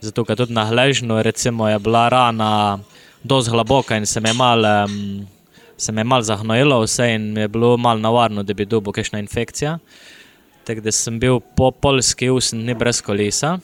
Zato, 0.00 0.24
ker 0.24 0.38
tudi 0.38 0.54
na 0.54 0.64
hležnu 0.68 1.20
recimo, 1.22 1.68
je 1.68 1.78
bila 1.78 2.08
rana 2.08 2.78
dosti 3.22 3.50
globoka 3.50 3.96
in 3.96 4.06
se 4.06 4.20
mi 4.20 4.30
je 4.30 4.38
mal, 4.38 4.64
um, 4.64 5.26
mal 6.04 6.22
zahnojilo 6.22 6.80
vse 6.84 7.14
in 7.14 7.36
je 7.36 7.48
bilo 7.48 7.76
mal 7.76 8.00
navarno, 8.00 8.42
da 8.42 8.54
bi 8.54 8.64
dobil 8.64 8.92
kakšna 8.92 9.18
infekcija. 9.18 9.78
Tako 10.64 10.80
da 10.80 10.92
sem 10.92 11.18
bil 11.20 11.40
po 11.40 11.70
polski 11.70 12.30
usni 12.30 12.74
brez 12.74 13.02
kolesa. 13.02 13.58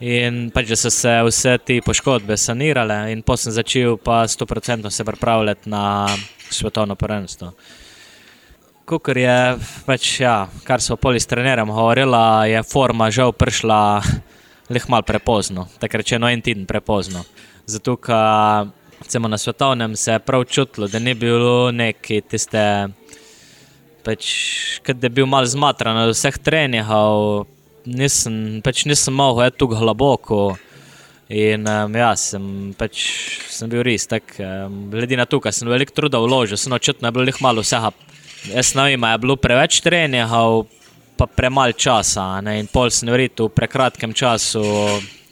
In 0.00 0.50
pač, 0.50 0.66
da 0.66 0.76
so 0.76 0.90
se 0.90 1.10
vse 1.22 1.58
te 1.62 1.76
poškodbe 1.84 2.36
sanirale, 2.36 3.12
in 3.12 3.22
potem 3.22 3.44
sem 3.44 3.52
začel 3.54 3.96
pa 4.02 4.24
100% 4.26 4.90
se 4.90 5.04
pripravljati 5.04 5.70
na 5.70 6.08
svetovno 6.50 6.96
prvenstvo. 6.98 7.52
Kukor 8.84 9.18
je, 9.18 9.36
pač, 9.86 10.08
ja, 10.20 10.48
kar 10.66 10.82
so 10.82 10.96
poli 10.96 11.20
s 11.20 11.30
trenerjem 11.30 11.70
govorili, 11.70 12.50
je 12.50 12.62
forma 12.66 13.10
žal 13.14 13.30
prišla 13.32 14.02
leh 14.74 14.88
malo 14.90 15.06
prepozno, 15.06 15.68
tako 15.78 16.02
rečeno 16.02 16.26
en 16.26 16.42
teden 16.42 16.66
prepozno. 16.66 17.22
Zato, 17.66 17.94
ker 17.96 18.72
na 19.28 19.38
svetovnem 19.38 19.96
se 19.96 20.12
je 20.12 20.18
prav 20.18 20.44
čutilo, 20.44 20.88
da 20.88 20.98
ni 20.98 21.14
bilo 21.14 21.70
neki 21.70 22.20
tiste, 22.20 22.88
pač, 24.04 24.26
da 24.86 25.06
je 25.06 25.10
bil 25.10 25.26
mal 25.26 25.44
zmatran 25.46 25.96
od 25.96 26.14
vseh 26.14 26.38
treningov 26.38 27.46
nisem, 27.86 28.60
pač 28.62 28.84
nisem 28.86 29.14
mogel 29.14 29.48
iti 29.48 29.58
tako 29.62 29.80
globoko. 29.80 30.42
In 31.32 31.64
um, 31.64 31.94
ja, 31.96 32.12
sem, 32.18 32.74
pač, 32.76 33.06
sem 33.48 33.70
bil 33.72 33.84
res 33.86 34.04
tak, 34.10 34.34
um, 34.42 34.90
glede 34.92 35.16
na 35.16 35.24
to, 35.24 35.40
da 35.40 35.52
sem 35.54 35.70
veliko 35.70 35.94
truda 35.96 36.20
vložil, 36.20 36.60
sem 36.60 36.74
očitno 36.74 37.12
bilo 37.14 37.24
jih 37.30 37.40
malo 37.40 37.64
vsega. 37.64 37.92
Jaz 38.50 38.74
ne 38.76 38.90
vem, 38.90 39.06
je 39.06 39.20
bilo 39.22 39.38
preveč 39.40 39.80
treningov, 39.80 40.66
pa 41.16 41.28
premalo 41.30 41.72
časa. 41.72 42.42
Ne? 42.44 42.58
In 42.60 42.68
pol 42.68 42.92
sem 42.92 43.08
verjel 43.08 43.46
v 43.46 43.54
prekratkem 43.54 44.12
času, 44.12 44.60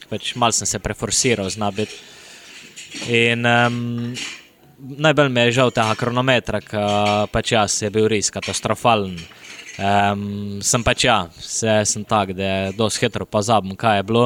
pač 0.08 0.32
malo 0.40 0.56
sem 0.56 0.68
se 0.68 0.80
preforsiral, 0.80 1.50
znabiti. 1.52 1.98
In 3.10 3.46
um, 3.46 4.14
najbolj 4.78 5.28
mi 5.30 5.46
je 5.46 5.56
žal 5.60 5.72
tega 5.74 5.94
kronometra, 5.98 6.60
ker 6.64 7.28
pač 7.32 7.52
jaz 7.54 7.76
je 7.84 7.90
bil 7.92 8.08
res 8.10 8.30
katastrofalen. 8.34 9.16
Um, 9.80 10.58
sem 10.64 10.82
pač 10.84 11.06
ja, 11.06 11.22
vse 11.38 11.80
sem 11.88 12.04
tak, 12.04 12.34
da 12.36 12.44
je 12.44 12.72
dosti 12.76 13.06
hitro 13.06 13.24
pozabim, 13.24 13.76
kaj 13.78 14.00
je 14.00 14.06
bilo. 14.10 14.24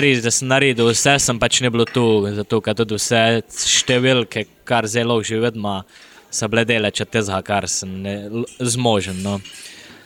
Res, 0.00 0.22
da 0.24 0.32
sem 0.32 0.48
naredil 0.48 0.88
vse, 0.88 1.18
sem 1.20 1.38
pač 1.40 1.60
ne 1.60 1.68
bil 1.72 1.84
tu, 1.90 2.24
zato 2.32 2.60
ker 2.64 2.76
tudi 2.78 2.96
vse 2.96 3.42
številke, 3.50 4.46
kar 4.64 4.88
zelo 4.88 5.18
vedno, 5.20 5.82
so 6.32 6.48
bile 6.48 6.64
deleče 6.64 7.04
tega, 7.04 7.42
kar 7.44 7.68
sem 7.68 7.92
zmožen. 8.60 9.20
No. 9.22 9.40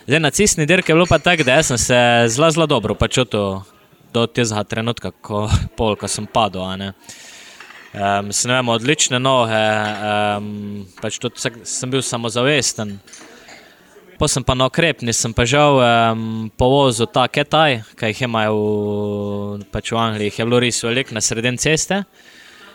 Zdaj, 0.09 0.21
na 0.25 0.31
cestni 0.35 0.67
dirki 0.67 0.91
je 0.91 0.97
bilo 0.97 1.07
pa 1.07 1.21
tako, 1.23 1.45
da 1.45 1.63
sem 1.63 1.79
se 1.79 1.99
zelo, 2.33 2.51
zelo 2.51 2.67
dobro 2.67 2.95
počutil 2.99 3.63
do 4.13 4.27
tega 4.27 4.65
trenutka, 4.65 5.13
ko, 5.23 5.47
pol, 5.77 5.95
ko 6.01 6.09
sem 6.09 6.27
padel. 6.27 6.91
Um, 7.89 8.33
sem 8.37 8.53
imel 8.53 8.75
odlične 8.75 9.17
noge, 9.17 9.57
um, 9.57 10.49
pač 11.01 11.17
tudi 11.23 11.41
sem 11.65 11.89
bil 11.89 12.03
samozavesten. 12.05 12.99
Pa 14.19 14.29
sem 14.29 14.45
pa 14.45 14.53
na 14.59 14.67
okrepni, 14.69 15.15
sem 15.17 15.33
pa 15.33 15.47
žal 15.49 15.79
um, 15.81 16.51
povozil 16.59 17.09
ta 17.09 17.25
Kitaj, 17.33 17.79
ki 17.97 18.11
jih 18.13 18.27
imajo 18.27 18.59
v, 18.59 19.65
pač 19.73 19.95
v 19.95 20.01
Angliji, 20.03 20.35
je 20.37 20.45
bilo 20.45 20.61
res 20.61 20.83
veliko 20.85 21.17
na 21.17 21.25
sredini 21.25 21.57
ceste. 21.63 22.03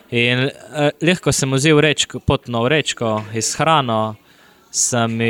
In 0.10 0.48
uh, 0.48 0.90
lahko 1.04 1.36
sem 1.36 1.54
vzel 1.54 1.78
rečko, 1.84 2.24
potno 2.24 2.66
rečko 2.66 3.20
iz 3.38 3.54
hrano, 3.60 4.16
sem, 4.74 5.22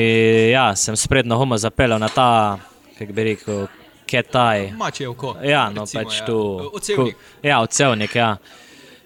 ja, 0.54 0.72
sem 0.80 0.96
sprednjo 0.96 1.42
humo 1.42 1.60
zapeljal 1.60 2.00
na 2.00 2.08
ta, 2.08 2.60
kako 2.96 3.20
bi 3.20 3.32
rekel, 3.34 3.66
Kitaj. 4.08 4.70
Mače 4.78 5.08
oko. 5.10 5.36
Ja, 5.44 5.68
no 5.74 5.84
recimo, 5.84 6.04
pač 6.04 6.22
ja. 6.22 6.26
tu. 6.28 6.40
Odsevnik. 6.72 7.32
Ja, 7.44 7.60
odsevnik, 7.66 8.16
ja. 8.16 8.36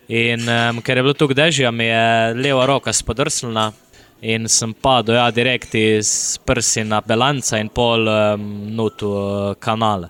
In 0.08 0.48
um, 0.48 0.80
ker 0.82 0.98
je 0.98 1.04
bilo 1.04 1.14
tu 1.14 1.28
dežja, 1.28 1.72
mi 1.72 1.90
je 1.90 2.34
leva 2.40 2.66
roka 2.66 2.94
spodrsnila. 2.94 3.72
In 4.22 4.48
sem 4.50 4.72
padel 4.74 5.20
ja, 5.20 5.28
direkt 5.32 5.76
iz 5.78 6.40
prsi 6.46 6.84
na 6.88 7.02
Belanca 7.06 7.60
in 7.62 7.70
pol 7.70 8.08
um, 8.08 8.48
nutu 8.74 9.12
uh, 9.12 9.54
kanala. 9.60 10.10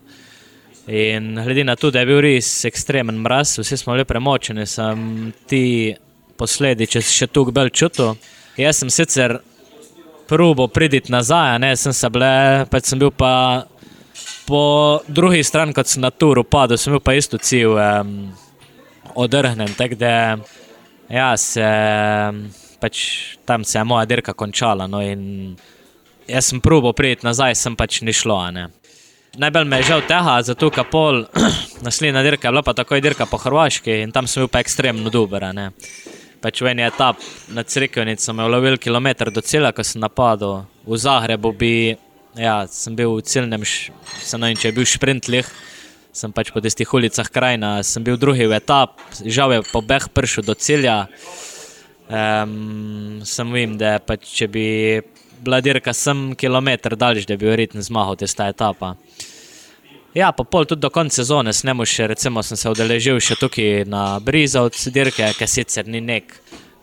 In 0.87 1.35
glede 1.43 1.65
na 1.67 1.75
to, 1.75 1.91
da 1.91 1.99
je 1.99 2.07
bil 2.07 2.21
res 2.23 2.47
ekstremen 2.65 3.17
mraz, 3.19 3.57
vsi 3.59 3.75
smo 3.77 3.97
bili 3.97 4.05
premočeni, 4.07 4.63
sem 4.69 5.33
ti 5.49 5.91
posledice 6.39 7.01
še 7.03 7.27
tukaj 7.27 7.57
bolj 7.57 7.73
čutil. 7.75 8.13
Jaz 8.55 8.79
sem 8.79 8.93
sicer 8.93 9.39
probo 10.29 10.69
priditi 10.71 11.11
nazaj, 11.11 11.57
ne 11.59 11.73
sem 11.75 11.91
se 11.91 12.09
ble, 12.13 12.29
pač 12.71 12.87
sem 12.87 13.01
bil 13.01 13.11
pa 13.11 13.65
po 14.47 14.63
drugi 15.07 15.43
strani, 15.43 15.75
kot 15.75 15.91
sem 15.91 16.05
na 16.05 16.13
turu 16.13 16.45
padel, 16.47 16.79
sem 16.79 16.95
bil 16.95 17.03
pa 17.03 17.17
isto 17.17 17.41
cel 17.43 17.75
um, 17.75 18.13
odrhnen. 19.17 19.73
Tako 19.77 19.97
da, 19.99 20.13
ja, 21.09 21.33
se. 21.41 21.65
Um, 21.65 22.47
pač 22.79 22.97
tam 23.45 23.63
se 23.63 23.77
je 23.79 23.83
moja 23.83 24.05
dirka 24.05 24.33
končala. 24.33 24.87
No, 24.87 25.01
jaz 26.27 26.49
sem 26.49 26.61
probo 26.61 26.93
priti 26.93 27.25
nazaj, 27.25 27.55
sem 27.57 27.75
pač 27.75 28.01
ni 28.05 28.13
šlo. 28.13 28.39
Najbolj 29.37 29.67
me 29.69 29.81
je 29.81 29.89
žal 29.91 30.01
tega, 30.09 30.39
zato 30.45 30.69
ker 30.73 30.87
pol 30.91 31.25
naslednja 31.85 32.23
dirka 32.25 32.47
je 32.47 32.53
bila 32.55 32.65
pa 32.65 32.73
takoj 32.77 33.01
dirka 33.03 33.27
po 33.29 33.37
Hrvaški 33.41 34.01
in 34.05 34.13
tam 34.15 34.27
sem 34.27 34.43
bil 34.43 34.51
pa 34.51 34.63
ekstremno 34.63 35.13
dober. 35.13 35.45
Pač 36.41 36.61
v 36.61 36.71
eni 36.71 36.85
etapi 36.85 37.53
na 37.57 37.63
Crkvenici 37.65 38.29
sem 38.29 38.37
lovil 38.37 38.77
kilometr 38.77 39.31
do 39.33 39.41
cela, 39.41 39.73
ko 39.73 39.83
sem 39.83 40.01
napadel 40.01 40.65
v 40.85 40.97
Zagrebu. 40.97 41.53
Bi, 41.57 41.97
ja, 42.37 42.61
sem 42.69 42.93
bil 42.95 43.17
v 43.17 43.25
cilnem, 43.25 43.65
se 43.65 44.37
ne 44.37 44.51
vem, 44.51 44.57
če 44.57 44.69
je 44.69 44.75
bil 44.77 44.85
šprintlih. 44.85 45.49
Sem 46.17 46.33
pač 46.33 46.49
po 46.49 46.61
tistih 46.65 46.89
ulicah 46.97 47.27
krajina, 47.29 47.75
sem 47.85 48.01
bil 48.01 48.17
drugi 48.17 48.47
v 48.49 48.57
etapi, 48.57 49.29
žal 49.29 49.53
je 49.53 49.61
po 49.69 49.83
beh 49.85 50.09
prišel 50.09 50.47
do 50.47 50.55
cilja. 50.57 51.05
Um, 52.09 53.21
sem 53.21 53.51
vem, 53.53 53.75
da 53.77 53.99
pa, 54.01 54.15
če 54.17 54.47
bi 54.49 54.65
bila 55.43 55.59
dirka 55.61 55.93
sem 55.93 56.31
kilometr 56.39 56.95
daljši, 56.97 57.27
da 57.29 57.37
bi 57.37 57.45
verjetno 57.45 57.83
zmagal 57.85 58.17
tista 58.23 58.47
etapa. 58.49 58.95
Ja, 60.17 60.31
pa 60.33 60.41
pol 60.41 60.65
tudi 60.65 60.81
do 60.81 60.89
konca 60.89 61.19
sezone, 61.19 61.53
s 61.53 61.61
njemu 61.67 61.85
še, 61.85 62.07
recimo, 62.09 62.41
sem 62.41 62.57
se 62.57 62.71
udeležil 62.73 63.19
še 63.21 63.37
tukaj 63.37 63.85
na 63.85 64.17
Brizovcu 64.23 64.89
dirke, 64.95 65.29
ki 65.37 65.47
sicer 65.51 65.85
ni 65.85 66.01
nek, 66.01 66.33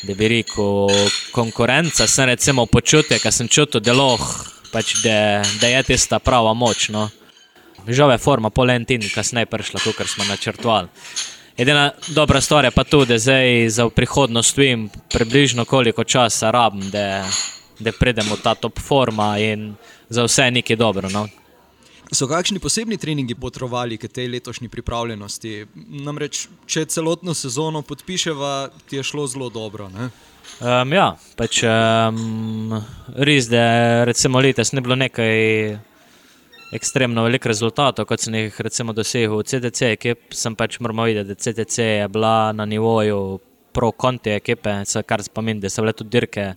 da 0.05 0.15
bi 0.15 0.31
rekel, 0.31 0.95
konkurenca, 1.35 2.07
sem 2.07 2.31
recimo 2.31 2.69
počutil, 2.71 3.19
ker 3.19 3.35
sem 3.35 3.51
čutil, 3.51 3.83
da, 3.83 3.97
loh, 3.99 4.23
pač, 4.71 4.95
da, 5.03 5.43
da 5.59 5.73
je 5.73 5.83
tista 5.91 6.23
prava 6.23 6.55
moč. 6.55 6.93
No. 6.95 7.09
Žal 7.89 8.15
je 8.15 8.19
forma 8.19 8.51
pol 8.51 8.71
en 8.71 8.85
tin, 8.85 9.03
kasneje 9.15 9.47
prišla, 9.47 9.81
kot 9.85 10.09
smo 10.09 10.25
načrtovali. 10.25 10.89
Edina 11.57 11.91
dobra 12.09 12.41
stvar 12.41 12.65
je 12.65 12.71
pa 12.71 12.85
tudi, 12.85 13.13
da 13.13 13.19
zdaj 13.19 13.69
za 13.69 13.89
prihodnost 13.89 14.57
vem, 14.57 14.89
približno 15.13 15.65
koliko 15.65 16.05
časa 16.05 16.51
rabim, 16.51 16.91
da, 16.91 17.25
da 17.79 17.93
pridem 17.93 18.27
v 18.27 18.41
ta 18.43 18.55
top 18.55 18.81
forma 18.81 19.39
in 19.39 19.75
za 20.09 20.25
vse 20.25 20.51
nekaj 20.51 20.77
dobro. 20.77 21.09
No? 21.11 21.29
So 22.13 22.27
kakšni 22.29 22.59
posebni 22.59 22.97
treningi 22.97 23.35
potrovali 23.35 23.99
k 23.99 24.09
tej 24.09 24.29
letošnji 24.29 24.69
pripravljenosti? 24.69 25.67
Namreč, 26.05 26.49
če 26.67 26.85
celotno 26.85 27.35
sezono 27.35 27.83
podpiševa, 27.83 28.69
ti 28.89 28.97
je 28.97 29.03
šlo 29.03 29.27
zelo 29.27 29.49
dobro. 29.51 29.89
Um, 30.61 30.93
ja, 30.93 31.15
pač 31.37 31.63
um, 31.65 32.75
res, 33.17 33.49
da 33.49 34.05
recimo 34.05 34.41
letos 34.41 34.73
ne 34.73 34.83
bilo 34.85 34.99
nekaj 34.99 35.79
ekstremno 36.75 37.23
velikih 37.23 37.53
rezultatov, 37.53 38.07
kot 38.11 38.21
sem 38.21 38.35
jih 38.35 38.61
recimo 38.67 38.93
dosegel 38.93 39.39
v 39.39 39.47
CTC, 39.47 39.95
ki 40.01 40.15
sem 40.35 40.57
pač 40.59 40.81
moral 40.83 41.07
videti, 41.07 41.31
da 41.31 41.39
CTC 41.39 41.77
je 42.01 42.09
bila 42.11 42.53
na 42.53 42.67
nivoju 42.67 43.39
pro-konti 43.75 44.35
ekipe, 44.35 44.83
kar 45.07 45.23
pomeni, 45.35 45.63
da 45.63 45.71
so 45.71 45.83
bile 45.83 45.95
tudi 45.95 46.11
dirke 46.11 46.55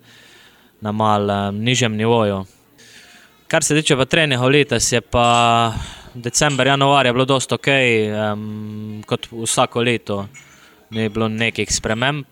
na 0.82 0.92
malem 0.92 1.62
nižjem 1.64 1.96
nivoju. 1.98 2.46
Kar 3.48 3.64
se 3.64 3.76
tiče 3.76 3.96
treninga 4.06 4.50
letos, 4.50 4.92
je 4.92 5.02
pa 5.02 5.74
decembr, 6.14 6.68
januar 6.68 7.06
je 7.06 7.14
bilo 7.14 7.26
dosta 7.26 7.56
ok, 7.56 7.68
um, 8.34 9.04
kot 9.08 9.30
vsako 9.32 9.82
leto, 9.82 10.26
ni 10.90 11.10
bilo 11.10 11.28
nekih 11.28 11.70
sprememb. 11.72 12.26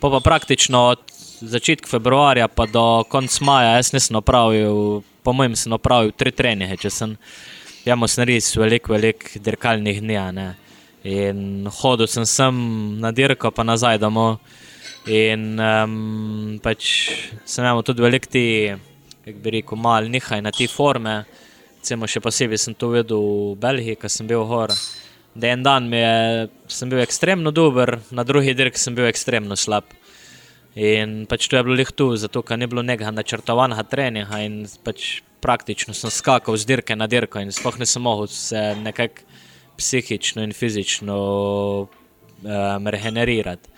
Pa 0.00 0.10
pa 0.10 0.20
praktično 0.20 0.80
od 0.94 1.02
začetka 1.40 1.88
februarja 1.88 2.48
pa 2.48 2.66
do 2.66 3.04
konca 3.08 3.44
maja, 3.44 3.76
jaz 3.76 3.92
nisem 3.92 4.16
opravil, 4.16 5.02
mojem, 5.32 5.56
sem 5.56 5.72
opravil 5.72 6.12
tri 6.12 6.32
treninge, 6.32 6.76
če 6.76 6.90
sem. 6.90 7.16
Jamo 7.86 8.08
sem 8.10 8.26
res 8.26 8.50
velik, 8.58 8.88
velik 8.90 9.28
dirkalnih 9.38 10.00
dni. 10.02 10.46
In 11.06 11.68
hodil 11.70 12.10
sem 12.10 12.26
sem 12.26 12.56
na 12.98 13.12
dirko, 13.14 13.52
pa 13.54 13.62
nazaj 13.62 14.00
domov. 14.02 14.40
In 15.06 15.54
um, 15.62 16.58
pač 16.58 16.90
sem 17.46 17.62
imel 17.62 17.84
tudi 17.86 18.02
velik 18.02 18.26
ti 18.26 18.74
kako 19.26 19.38
bi 19.42 19.50
rekel, 19.50 19.78
malo 19.78 20.08
nehaj 20.08 20.42
na 20.42 20.52
te 20.54 20.68
forme. 20.70 21.24
Cemo 21.82 22.06
še 22.06 22.22
posebej 22.22 22.58
sem 22.62 22.74
to 22.74 22.92
videl 22.94 23.22
v 23.54 23.58
Belgiji, 23.62 23.98
ko 23.98 24.10
sem 24.10 24.26
bil 24.26 24.44
gor. 24.46 24.70
Da 25.34 25.50
en 25.50 25.62
dan 25.66 25.90
je, 25.92 26.48
sem 26.70 26.90
bil 26.90 27.02
ekstremno 27.02 27.50
dober, 27.50 27.98
na 28.14 28.22
drugi 28.24 28.54
dirki 28.54 28.78
sem 28.78 28.94
bil 28.94 29.06
ekstremno 29.10 29.58
slab. 29.58 29.90
In 30.76 31.24
pač 31.24 31.48
to 31.48 31.56
je 31.56 31.64
bilo 31.64 31.76
lehto, 31.78 32.10
zato 32.20 32.42
ker 32.44 32.58
ni 32.60 32.68
bilo 32.68 32.82
nekega 32.84 33.08
načrtovanega 33.10 33.86
treninga 33.88 34.42
in 34.44 34.66
pač 34.84 35.22
praktično 35.40 35.94
sem 35.96 36.12
skakal 36.12 36.56
z 36.56 36.68
dirke 36.68 36.96
na 36.96 37.06
dirko 37.08 37.40
in 37.40 37.52
sploh 37.52 37.78
nisem 37.80 38.04
mogel 38.04 38.28
se 38.28 38.74
nekako 38.82 39.24
psihično 39.76 40.44
in 40.44 40.52
fizično 40.52 41.16
um, 41.86 42.88
regenerirati. 42.88 43.68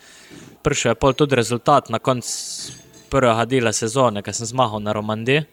Prišel 0.63 0.91
je 0.91 0.99
pol 0.99 1.15
tudi 1.15 1.39
rezultat 1.39 1.89
na 1.89 1.99
koncu 1.99 2.75
prvega 3.11 3.45
dela 3.47 3.73
sezone, 3.73 4.23
ki 4.23 4.35
sem 4.35 4.51
zmagal 4.51 4.83
na 4.83 4.93
Romandiji. 4.93 5.47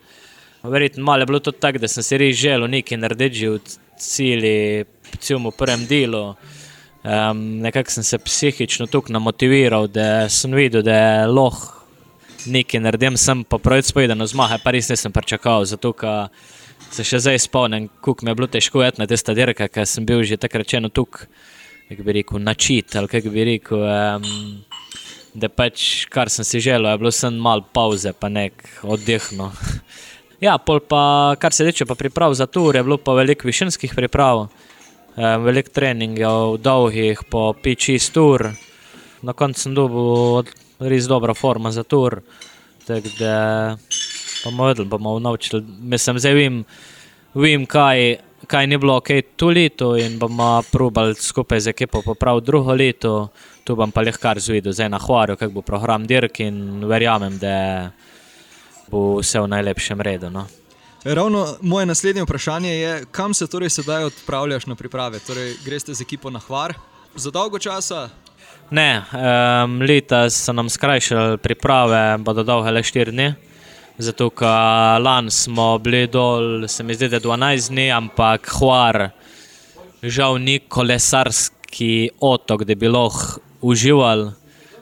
Verjetno 0.64 1.04
malo 1.04 1.22
je 1.22 1.25
bilo 1.25 1.40
tudi 1.40 1.62
tako, 1.62 1.78
da 1.78 1.88
sem 1.88 2.04
si 2.04 2.18
res 2.18 2.38
želel 2.38 2.70
nekaj 2.74 2.98
narediti 2.98 3.48
v 3.48 3.60
cilju, 4.02 5.40
v 5.46 5.54
prvem 5.58 5.86
delu. 5.86 6.24
Um, 7.05 7.59
nekako 7.62 7.91
sem 7.91 8.03
se 8.03 8.17
psihično 8.17 8.88
tukaj 8.88 9.13
namotiviral, 9.13 9.88
da 9.88 10.29
sem 10.29 10.53
videl, 10.57 10.81
da 10.81 10.95
je 10.95 11.27
lahko 11.27 11.83
nekaj 12.50 12.81
naredim, 12.81 13.17
sem 13.17 13.43
pa 13.43 13.59
pravi 13.62 13.85
spovedano 13.85 14.25
zmage, 14.25 14.57
pa 14.63 14.74
res 14.74 14.89
nisem 14.89 15.13
pričakoval, 15.13 15.67
zato 15.69 15.93
se 16.89 17.05
še 17.05 17.19
zdaj 17.21 17.39
spomnim, 17.45 17.88
kako 18.01 18.25
mi 18.25 18.31
je 18.31 18.35
bilo 18.41 18.50
težko 18.50 18.81
jeti 18.81 19.01
na 19.01 19.07
tista 19.09 19.33
dirka, 19.38 19.67
ker 19.69 19.85
sem 19.85 20.05
bil 20.05 20.24
že 20.24 20.38
takrat 20.41 20.65
rečeno 20.65 20.89
tukaj, 20.89 21.29
kako 21.89 22.03
bi 22.03 22.17
rekel, 22.19 22.41
načit 22.41 22.95
ali 22.95 23.07
kako 23.07 23.29
bi 23.29 23.47
rekel. 23.53 23.85
Um, 23.85 24.65
da 25.35 25.50
pač 25.51 26.05
kar 26.09 26.31
sem 26.31 26.45
si 26.47 26.62
želel, 26.63 26.93
je 26.93 26.97
bilo 26.97 27.12
samo 27.12 27.41
malo 27.43 27.65
pauze, 27.74 28.13
pa 28.17 28.29
nek 28.31 28.63
oddihno. 28.81 29.51
ja, 30.47 30.57
pol 30.57 30.79
pa 30.79 31.35
kar 31.38 31.53
se 31.53 31.67
tiče 31.67 31.85
priprav 31.85 32.33
za 32.33 32.48
tur, 32.48 32.75
je 32.75 32.83
bilo 32.83 32.98
pa 32.98 33.13
veliko 33.13 33.46
višinskih 33.46 33.94
priprav, 33.94 34.48
eh, 34.48 34.75
veliko 35.16 35.70
treningov, 35.74 36.58
dolgih, 36.64 37.24
po 37.30 37.54
piči 37.54 37.98
tur. 38.14 38.50
Na 39.25 39.34
koncu 39.34 39.60
sem 39.60 39.74
dobil 39.74 40.46
res 40.80 41.08
dobro 41.08 41.34
formo 41.34 41.72
za 41.72 41.84
tur. 41.84 42.22
Tako 42.86 43.10
da 43.20 43.78
bomo 44.44 44.68
vedeli, 44.68 44.88
bomo 44.88 45.20
naučili. 45.20 45.64
Mislim, 45.80 46.20
zdaj 46.20 46.34
vem, 46.34 46.62
vem 47.34 47.66
kaj, 47.66 48.18
kaj 48.48 48.68
ni 48.68 48.78
bilo 48.78 48.98
ok 48.98 49.10
to 49.36 49.50
leto 49.50 49.96
in 49.98 50.20
bomo 50.20 50.62
probali 50.72 51.16
skupaj 51.16 51.60
z 51.60 51.74
ekipo 51.74 52.01
popraviti 52.06 52.46
drugo 52.46 52.74
leto 52.74 53.30
tu 53.66 53.74
bom 53.75 53.90
pa 53.92 54.04
lahko 54.06 54.22
kar 54.22 54.40
zvedel, 54.40 54.74
zdaj 54.78 54.92
na 54.94 55.00
Hvarju, 55.01 55.36
kako 55.42 55.58
bo 55.58 55.62
program 55.66 56.06
dirk 56.06 56.40
in 56.46 56.86
verjamem, 56.86 57.40
da 57.42 57.90
bo 58.92 59.18
vse 59.18 59.42
v 59.42 59.50
najlepšem 59.50 60.01
redu. 60.06 60.30
No. 60.30 60.46
Ravno 61.05 61.57
moje 61.61 61.85
naslednje 61.85 62.24
vprašanje 62.24 62.70
je, 62.70 63.05
kam 63.11 63.33
se 63.33 63.48
torej 63.48 63.70
sedaj 63.70 64.03
odpravljaš 64.03 64.65
na 64.65 64.75
priprave? 64.75 65.20
Torej, 65.20 65.53
greš 65.65 65.83
z 65.83 66.01
ekipo 66.01 66.29
na 66.29 66.39
Hvar 66.39 66.74
za 67.15 67.31
dolgo 67.31 67.59
časa? 67.59 68.09
Ne, 68.72 69.03
um, 69.13 69.81
leta 69.81 70.29
so 70.29 70.53
nam 70.53 70.70
skrajšali 70.70 71.37
priprave, 71.37 72.18
bodo 72.18 72.44
dolge 72.44 72.72
le 72.72 72.81
4 72.81 73.11
dni. 73.11 73.33
Zato, 73.98 74.31
ker 74.33 74.98
lani 75.01 75.31
smo 75.31 75.77
bili 75.77 76.07
dol, 76.07 76.65
se 76.68 76.83
mi 76.83 76.98
zdi, 76.98 77.11
da 77.13 77.20
12 77.20 77.70
dni, 77.70 77.91
ampak 77.91 78.50
Hvar, 78.57 79.09
žal, 80.01 80.39
ni 80.41 80.57
kolesarski 80.59 82.09
otok, 82.20 82.65
da 82.65 82.75
bi 82.75 82.89
lahko 82.89 83.44
uživali. 83.61 84.31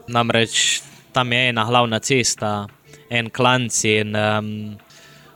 Namreč 0.07 0.81
tam 1.11 1.35
je 1.35 1.49
ena 1.49 1.67
glavna 1.67 1.99
cesta, 1.99 2.69
en 3.09 3.29
klanc 3.29 3.83
in 3.83 4.15
um, 4.15 4.49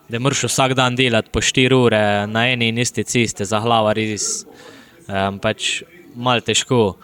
da 0.10 0.20
moraš 0.20 0.44
vsak 0.48 0.74
dan 0.74 0.96
delati 0.96 1.30
po 1.32 1.42
4 1.42 1.74
ure 1.76 2.28
na 2.28 2.48
eni 2.48 2.70
in 2.70 2.78
isti 2.78 3.04
cesti, 3.04 3.46
za 3.46 3.60
glava 3.60 3.94
res 3.94 4.46
um, 5.08 5.40
pač 5.40 5.84
malo 6.16 6.42
težko. 6.42 6.98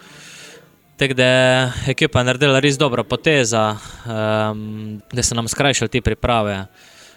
Tako 0.96 1.14
da 1.18 1.24
je 1.24 1.72
ekipa 1.92 2.22
naredila 2.22 2.60
res 2.62 2.78
dobro 2.78 3.04
poteza, 3.04 3.74
um, 4.06 5.00
da 5.12 5.22
so 5.22 5.34
nam 5.34 5.48
skrajšali 5.50 5.90
te 5.90 6.00
priprave. 6.00 6.66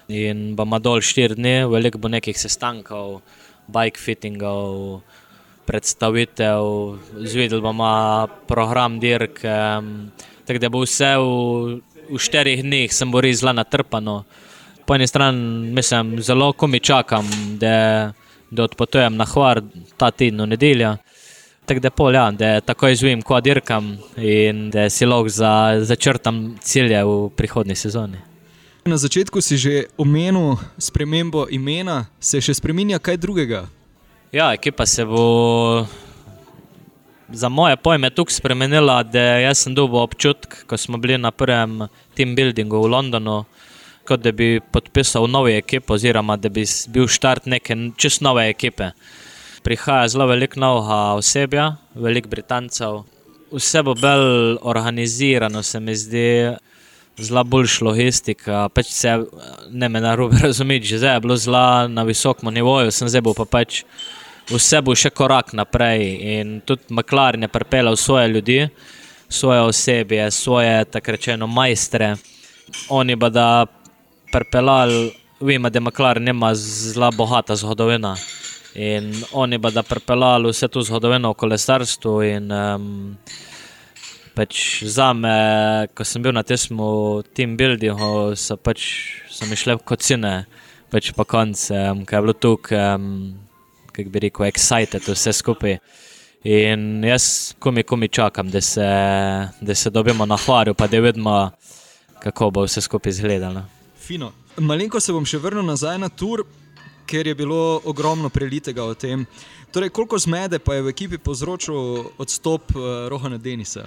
In 0.08 0.56
bomo 0.56 0.80
dol 0.80 1.00
4 1.04 1.36
dni, 1.36 1.68
veliko 1.68 2.00
bo 2.00 2.08
nekih 2.08 2.36
sestankov, 2.36 3.20
bike 3.68 4.00
fittingov 4.00 5.00
predstavitev, 5.68 6.64
zvedeli 7.28 7.60
bomo 7.60 7.90
program 8.48 8.96
dirk. 9.00 9.44
Um, 9.44 10.10
tako 10.48 10.58
da 10.64 10.68
bo 10.72 10.80
vse 10.84 11.12
v, 11.20 11.80
v 12.08 12.20
štirih 12.20 12.64
dneh, 12.64 12.92
sem 12.92 13.12
bo 13.12 13.20
res 13.20 13.42
zelo 13.42 13.52
natrpano. 13.52 14.22
Po 14.88 14.94
eni 14.94 15.06
strani 15.06 15.70
mislim, 15.72 16.22
zelo 16.22 16.52
komi 16.52 16.80
čakam, 16.80 17.26
da, 17.60 18.12
da 18.50 18.62
odpotujem 18.62 19.16
na 19.16 19.24
Hvar 19.24 19.60
ta 19.96 20.10
teden, 20.10 20.48
nedelja. 20.48 20.96
Tako 21.66 21.80
da 21.80 21.90
pol, 21.90 22.14
ja, 22.14 22.30
da 22.30 22.60
tako 22.60 22.88
izvim, 22.88 23.22
ko 23.22 23.40
dirkam 23.40 23.98
in 24.16 24.70
da 24.70 24.88
si 24.90 25.06
lahko 25.06 25.28
za, 25.28 25.52
začrtam 25.84 26.56
cilje 26.64 27.04
v 27.04 27.28
prihodnji 27.36 27.76
sezoni. 27.76 28.16
Na 28.84 28.96
začetku 28.96 29.40
si 29.44 29.60
že 29.60 29.84
omenil 30.00 30.56
spremembo 30.78 31.44
imena, 31.52 32.06
se 32.20 32.40
še 32.40 32.56
spremenja 32.56 32.96
kaj 32.98 33.20
drugega? 33.20 33.66
Ja, 34.32 34.54
ekipa 34.56 34.86
se 34.86 35.04
bo 35.04 35.84
za 37.28 37.48
moje 37.52 37.76
pojme 37.76 38.08
tukaj 38.10 38.40
spremenila, 38.40 39.02
da 39.02 39.54
sem 39.54 39.74
dobil 39.76 40.00
občutek, 40.00 40.64
ko 40.64 40.80
smo 40.80 40.96
bili 40.96 41.20
na 41.20 41.30
prvem 41.30 41.90
team 42.16 42.32
buildingu 42.32 42.80
v 42.80 42.88
Londonu, 42.96 43.44
kot 44.08 44.24
da 44.24 44.32
bi 44.32 44.60
podpisal 44.72 45.28
novo 45.28 45.48
ekipo, 45.52 45.94
oziroma 45.94 46.36
da 46.36 46.48
bi 46.48 46.64
bil 46.88 47.08
štart 47.08 47.46
neke 47.46 47.76
čist 47.96 48.24
nove 48.24 48.48
ekipe. 48.48 48.90
Prihaja 49.62 50.08
zelo 50.08 50.26
veliko 50.30 50.60
novega 50.60 50.98
osebja, 51.18 51.68
veliko 51.94 52.30
Britancev. 52.32 53.02
Vse 53.52 53.82
bo 53.82 53.94
bolj 53.96 54.56
organizirano, 54.62 55.62
se 55.62 55.80
mi 55.80 55.96
zdi, 55.96 56.28
zelo 57.18 57.44
boljša 57.44 57.84
logistika. 57.84 58.68
Pač 58.68 58.92
se 58.92 59.16
ne 59.70 59.88
me 59.88 60.00
narobe 60.00 60.38
razumeti, 60.46 60.86
že 60.86 60.98
zdaj 60.98 61.16
je 61.16 61.20
bilo 61.20 61.36
zelo 61.36 61.88
na 61.88 62.02
visokem 62.02 62.54
nivoju, 62.54 62.90
sem 62.90 63.08
zdaj 63.08 63.22
pa 63.36 63.44
pač 63.44 63.82
vse 64.48 64.80
bo 64.82 64.94
še 64.94 65.10
korak 65.10 65.52
naprej. 65.52 66.04
In 66.38 66.60
tudi 66.64 66.94
McLaren 66.94 67.42
je 67.42 67.52
pripeljal 67.52 67.96
svoje 67.96 68.28
ljudi, 68.28 68.68
svoje 69.28 69.60
osebje, 69.60 70.30
svoje 70.30 70.84
tako 70.84 71.10
rečeno 71.10 71.46
majstre. 71.46 72.14
Oni 72.88 73.16
pa 73.16 73.28
da 73.28 73.66
pripeljali, 74.32 75.12
vemo, 75.40 75.70
da 75.70 75.80
ima 76.30 76.54
zelo 76.54 77.10
bogata 77.10 77.56
zgodovina. 77.56 78.16
In 78.74 79.14
oni 79.32 79.58
pa 79.58 79.70
da 79.70 79.82
pripeljali 79.82 80.50
vse 80.50 80.68
to 80.68 80.82
zgodovino 80.82 81.30
v 81.30 81.34
kolesarstvu. 81.34 82.22
In, 82.22 82.52
um, 82.52 83.16
pač 84.34 84.82
za 84.84 85.12
me, 85.12 85.88
ko 85.94 86.04
sem 86.04 86.22
bil 86.22 86.32
na 86.32 86.42
tem 86.42 86.78
team 87.34 87.56
buildingu, 87.56 88.36
so 88.36 88.56
pač 88.56 88.84
mi 89.50 89.56
šle 89.56 89.78
kot 89.84 90.02
cene, 90.02 90.46
pač 90.90 91.10
pa 91.16 91.24
konc, 91.24 91.70
um, 91.70 92.04
kaj 92.06 92.18
je 92.18 92.22
bilo 92.22 92.32
tukaj. 92.32 92.94
Um, 92.94 93.48
kako 93.98 94.10
bi 94.10 94.18
rekel, 94.18 94.46
excited 94.46 95.02
vse 95.08 95.32
skupaj. 95.32 95.78
In 96.44 97.02
jaz, 97.04 97.54
ko 97.58 97.70
mi, 97.74 97.82
ko 97.82 97.96
mi 97.96 98.08
čakam, 98.08 98.50
da 98.50 98.60
se, 98.60 98.86
da 99.60 99.74
se 99.74 99.90
dobimo 99.90 100.26
na 100.26 100.36
hvarju, 100.36 100.74
pa 100.74 100.86
da 100.86 101.00
vidimo, 101.00 101.50
kako 102.22 102.50
bo 102.50 102.62
vse 102.62 102.80
skupaj 102.80 103.10
izgledalo. 103.10 103.77
Fino. 104.08 104.32
Malenko 104.56 105.00
se 105.04 105.12
bom 105.12 105.26
še 105.28 105.36
vrnil 105.36 105.66
nazaj 105.68 105.98
na 106.00 106.08
tur. 106.08 106.46
ker 107.08 107.26
je 107.26 107.34
bilo 107.34 107.80
ogromno 107.84 108.28
prelitega 108.28 108.84
o 108.84 108.94
tem. 108.94 109.26
Torej, 109.72 109.88
koliko 109.96 110.18
zmede 110.18 110.58
pa 110.58 110.74
je 110.74 110.82
v 110.82 110.92
ekipi 110.92 111.18
povzročil 111.18 112.04
odstop 112.20 112.76
uh, 112.76 113.08
Rohana 113.08 113.38
Denisa? 113.38 113.86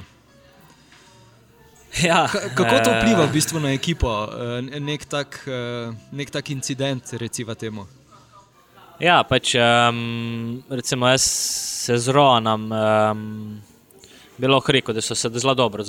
Ja, 2.02 2.26
kako 2.30 2.80
to 2.82 2.92
vpliva 2.98 3.26
v 3.28 3.34
bistvu 3.34 3.60
na 3.60 3.74
ekipo, 3.76 4.10
uh, 4.10 4.58
nek, 4.64 5.06
tak, 5.06 5.42
uh, 5.46 5.94
nek 6.12 6.34
tak 6.34 6.50
incident, 6.50 7.14
recimo 7.14 7.54
temu? 7.54 7.86
Ja, 9.02 9.22
pač, 9.28 9.54
um, 9.58 10.64
recimo, 10.70 11.10
jaz 11.10 11.26
se 11.86 11.98
z 11.98 12.14
Rohanom 12.14 12.70
um, 12.72 13.22
bilo 14.38 14.62
rekel, 14.66 14.96
da 14.98 15.02
so 15.02 15.16
se 15.16 15.30
zelo 15.30 15.54
dobro 15.54 15.84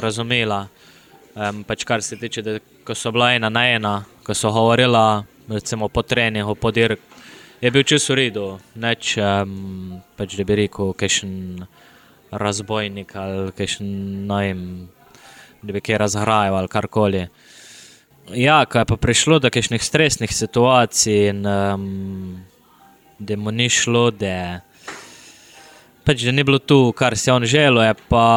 razumela. 0.00 0.66
Um, 1.40 1.62
pač 1.64 1.86
kar 1.88 2.02
se 2.04 2.18
tiče, 2.20 2.42
da 2.44 2.58
so 2.94 3.12
bila 3.12 3.30
ena 3.32 3.48
na 3.48 3.62
ena, 3.64 3.92
ko 4.26 4.34
so 4.36 4.50
govorila 4.52 5.24
recimo, 5.48 5.88
po 5.88 6.02
treningu, 6.02 6.54
po 6.54 6.70
dirku, 6.70 7.02
je 7.60 7.70
bil 7.70 7.82
čisto 7.82 8.12
v 8.12 8.16
redu. 8.18 8.44
Neč, 8.76 9.14
um, 9.16 10.02
pač, 10.20 10.36
da 10.36 10.44
bi 10.44 10.58
rekel, 10.60 10.92
kakšen 10.92 11.64
razbojnik 12.30 13.16
ali 13.16 13.54
kakšen 13.56 13.88
najem, 14.28 14.60
da 15.62 15.72
bi 15.72 15.80
kaj 15.80 15.98
razhrajal 16.04 16.58
ali 16.60 16.68
karkoli. 16.68 17.24
Ja, 18.36 18.60
ko 18.68 18.84
je 18.84 18.90
pa 18.92 19.00
prišlo 19.00 19.40
do 19.40 19.48
kakšnih 19.50 19.82
stresnih 19.82 20.30
situacij, 20.30 21.32
in, 21.32 21.40
um, 21.46 22.44
da 23.18 23.40
mu 23.40 23.50
ni 23.50 23.70
šlo, 23.72 24.10
da, 24.12 24.60
pač, 26.04 26.28
da 26.28 26.36
ni 26.36 26.44
bilo 26.44 26.60
tu, 26.60 26.92
kar 26.92 27.16
si 27.16 27.32
on 27.32 27.48
želel, 27.48 27.80
je 27.88 27.96
pa 28.12 28.28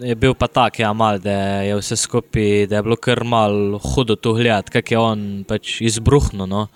je 0.00 0.14
bil 0.14 0.34
pa 0.34 0.48
tak, 0.48 0.78
ja, 0.78 0.92
mal, 0.92 1.18
da 1.18 1.62
je 1.64 1.76
vse 1.78 1.96
skupaj, 1.96 2.66
da 2.70 2.76
je 2.76 2.82
bilo 2.82 2.96
kar 2.96 3.24
mal 3.24 3.78
hudo 3.78 4.16
tu 4.16 4.32
gledati, 4.32 4.70
kako 4.70 4.94
je 4.94 4.98
on 4.98 5.44
pač 5.48 5.80
izbruhnil. 5.80 6.46
No. 6.46 6.66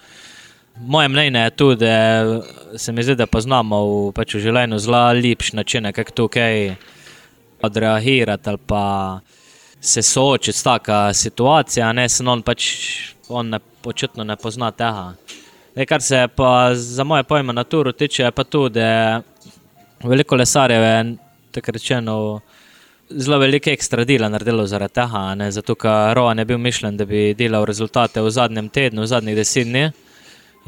Moje 0.80 1.08
mnenje 1.08 1.40
je 1.40 1.50
tudi, 1.50 1.84
da 1.84 2.78
se 2.78 2.92
mi 2.92 3.02
zdi, 3.02 3.14
da 3.14 3.26
poznamo 3.26 3.80
v, 3.84 4.12
pač 4.16 4.34
v 4.34 4.44
življenju 4.46 4.78
zelo 4.78 5.02
lepš 5.12 5.52
način, 5.52 5.90
kako 5.92 6.16
tukaj 6.22 6.74
odreagirati 7.62 8.48
ali 8.48 8.58
pa 8.66 8.84
se 9.80 10.02
soočiti 10.02 10.58
s 10.58 10.62
taka 10.62 11.12
situacija, 11.12 11.92
ne 11.92 12.08
se 12.08 12.24
on 12.24 12.42
pač, 12.42 12.64
on 13.28 13.50
ne, 13.52 13.60
očitno 13.84 14.24
ne 14.24 14.36
pozna 14.36 14.70
tega. 14.70 15.12
E, 15.76 15.86
kar 15.86 16.02
se 16.02 16.26
pa 16.36 16.74
za 16.74 17.04
moje 17.04 17.24
pojme 17.24 17.52
naturo 17.52 17.92
tiče, 17.92 18.22
je 18.22 18.30
pa 18.32 18.44
tudi, 18.44 18.80
da 18.80 19.20
veliko 20.04 20.36
lesarjev 20.36 20.82
je 20.82 21.16
tako 21.52 21.72
rečeno 21.72 22.40
zelo 23.10 23.38
velike 23.38 23.72
ekstra 23.72 24.04
dela 24.04 24.28
naredilo 24.28 24.66
zaradi 24.66 24.94
tega, 24.94 25.34
ne? 25.34 25.50
zato 25.50 25.74
ker 25.74 26.14
Rohan 26.16 26.38
je 26.38 26.44
bil 26.44 26.58
mišljen, 26.58 26.96
da 26.96 27.04
bi 27.04 27.34
delal 27.34 27.66
rezultate 27.66 28.22
v 28.22 28.30
zadnjem 28.30 28.68
tednu, 28.68 29.02
v 29.02 29.10
zadnjih 29.10 29.36
deset 29.36 29.66
dni. 29.66 29.90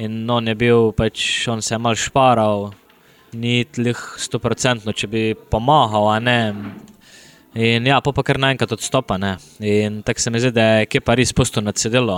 In 0.03 0.31
on 0.31 0.49
je 0.49 0.55
bil, 0.57 0.93
pač 0.97 1.47
on 1.53 1.63
se 1.63 1.75
je 1.75 1.79
mal 1.79 1.95
šparal, 1.95 2.71
ni 3.33 3.65
tlih 3.65 3.99
sto 4.19 4.41
procentno, 4.41 4.93
če 4.93 5.09
bi 5.09 5.23
pomagal, 5.35 6.09
a 6.15 6.19
ne. 6.19 6.39
In 7.55 7.87
ja, 7.87 8.01
pa 8.01 8.13
pa 8.17 8.25
kar 8.25 8.41
naenkrat 8.41 8.73
odstopa, 8.73 9.19
ne. 9.21 9.37
In 9.61 10.01
tako 10.03 10.21
se 10.21 10.33
mi 10.33 10.41
zdi, 10.41 10.55
da 10.57 10.65
je 10.65 10.89
ekipa 10.89 11.15
res 11.15 11.33
pusto 11.37 11.61
nadsedelo. 11.61 12.17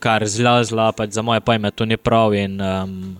Kar 0.00 0.24
zla, 0.28 0.60
zla, 0.64 0.90
pač 0.96 1.16
za 1.16 1.24
moje 1.24 1.40
pojme 1.44 1.72
to 1.72 1.88
ni 1.88 1.96
prav 1.96 2.36
in 2.36 2.60
um, 2.60 3.16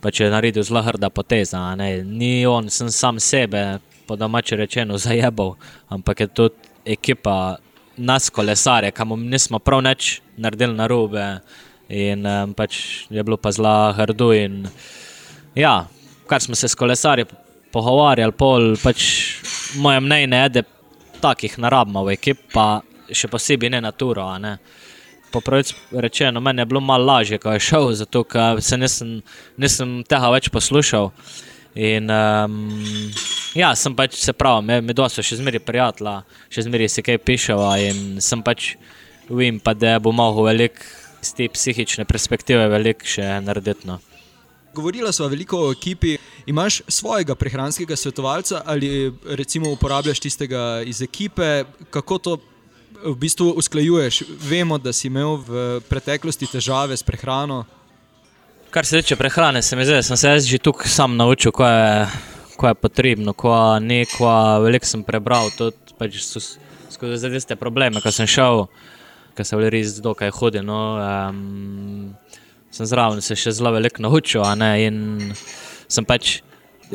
pač 0.00 0.20
je 0.20 0.32
naredil 0.32 0.64
zelo 0.64 0.82
hrda 0.84 1.12
poteza. 1.12 1.60
Ni 1.76 2.46
on, 2.48 2.72
sem 2.72 2.88
sam 2.92 3.20
sebe, 3.20 3.80
po 4.10 4.16
domači 4.18 4.58
rečeno, 4.58 4.98
zajebal, 4.98 5.54
ampak 5.86 6.20
je 6.20 6.26
to 6.26 6.44
ekipa 6.82 7.62
nas, 7.96 8.26
kolesare, 8.30 8.90
kam 8.90 9.14
nismo 9.30 9.62
prav 9.62 9.84
nič 9.86 10.18
naredili 10.34 10.74
na 10.74 10.86
robe. 10.90 11.26
In 11.90 12.26
um, 12.26 12.54
pač 12.54 13.06
je 13.06 13.22
bilo 13.22 13.38
pa 13.38 13.54
zelo 13.54 13.92
hrdo. 13.94 14.32
In, 14.34 14.66
ja, 15.54 15.86
kar 16.26 16.42
smo 16.42 16.58
se 16.58 16.66
s 16.66 16.74
kolesarji 16.74 17.28
pogovarjali, 17.70 18.34
pol, 18.34 18.74
pač 18.82 19.06
moje 19.78 20.02
mnenje 20.02 20.42
je, 20.42 20.48
da 20.58 20.62
takih 21.22 21.54
narabimo 21.62 22.02
v 22.02 22.18
ekipi, 22.18 22.50
pa 22.50 22.82
še 23.14 23.30
posebej 23.30 23.70
ne 23.70 23.82
na 23.84 23.94
turo. 23.94 24.26
Ne. 24.42 24.56
Po 25.30 25.38
pravici 25.38 25.78
rečeno, 25.94 26.42
meni 26.42 26.62
je 26.62 26.66
bilo 26.66 26.82
malo 26.82 27.06
lažje, 27.06 27.38
ko 27.38 27.54
je 27.54 27.62
šel, 27.62 27.92
zato 27.94 28.26
se 28.58 28.74
nisem, 28.74 29.22
nisem 29.54 30.02
tega 30.02 30.34
več 30.34 30.50
poslušal. 30.50 31.12
In, 31.74 32.10
um, 32.10 32.54
ja, 33.54 33.74
sem 33.78 33.94
pač 33.94 34.16
se 34.18 34.32
pravi, 34.34 34.66
me, 34.66 34.80
me 34.82 34.94
dosto 34.96 35.22
še 35.22 35.38
zmeri 35.38 35.60
prijatelja, 35.62 36.20
še 36.50 36.66
zmeri 36.66 36.88
se 36.90 37.04
kaj 37.06 37.20
piševa 37.22 37.76
in 37.84 38.18
sem 38.22 38.42
pač 38.42 38.74
vem 39.30 39.60
pa, 39.62 39.74
da 39.78 39.98
bo 40.02 40.10
mogel 40.10 40.48
velik 40.50 40.82
z 41.22 41.36
te 41.36 41.48
psihične 41.52 42.06
perspektive 42.08 42.66
velik 42.72 43.06
še 43.06 43.38
narediti. 43.44 43.86
No. 43.86 44.00
Govorila 44.74 45.12
sva 45.14 45.28
veliko 45.30 45.66
o 45.66 45.72
ekipi. 45.74 46.16
Imaš 46.50 46.80
svojega 46.88 47.34
prehranskega 47.38 47.96
svetovalca 47.96 48.62
ali 48.66 49.10
recimo 49.38 49.70
uporabljaš 49.70 50.20
tistega 50.20 50.82
iz 50.86 51.02
ekipe, 51.02 51.64
kako 51.90 52.18
to 52.18 52.36
v 53.04 53.14
bistvu 53.18 53.52
usklajuješ? 53.60 54.22
Vemo, 54.48 54.78
da 54.78 54.92
si 54.92 55.08
imel 55.08 55.38
v 55.46 55.80
preteklosti 55.88 56.48
težave 56.50 56.96
s 56.96 57.06
prehrano. 57.06 57.64
Kar 58.70 58.86
se 58.86 59.02
tiče 59.02 59.16
prehrane, 59.16 59.62
se 59.62 59.76
mi 59.76 59.84
zdi, 59.84 59.94
da 59.94 60.02
sem 60.02 60.16
se 60.16 60.38
že 60.38 60.58
tukaj 60.58 60.88
sam 60.88 61.16
naučil, 61.16 61.52
ko 61.52 61.66
je, 61.66 62.06
ko 62.56 62.68
je 62.68 62.74
potrebno, 62.74 63.32
ko 63.32 63.78
ne, 63.78 64.04
ko 64.06 64.30
veliko 64.62 64.86
sem 64.86 65.02
prebral, 65.02 65.50
tudi 65.58 65.76
pač 65.98 66.20
skozi 66.90 67.40
te 67.48 67.56
probleme, 67.56 68.00
ko 68.00 68.12
sem 68.14 68.26
šel, 68.30 68.68
ko 69.34 69.44
sem 69.44 69.58
res 69.58 69.96
dokaj 69.98 70.30
hodil. 70.30 70.62
No, 70.62 70.78
um, 71.02 72.14
sem 72.70 72.86
zraven 72.86 73.18
se 73.20 73.34
še 73.34 73.50
zelo 73.50 73.72
veliko 73.74 74.02
naučil. 74.06 74.46
In 74.78 75.34
sem 75.88 76.06
pač, 76.06 76.38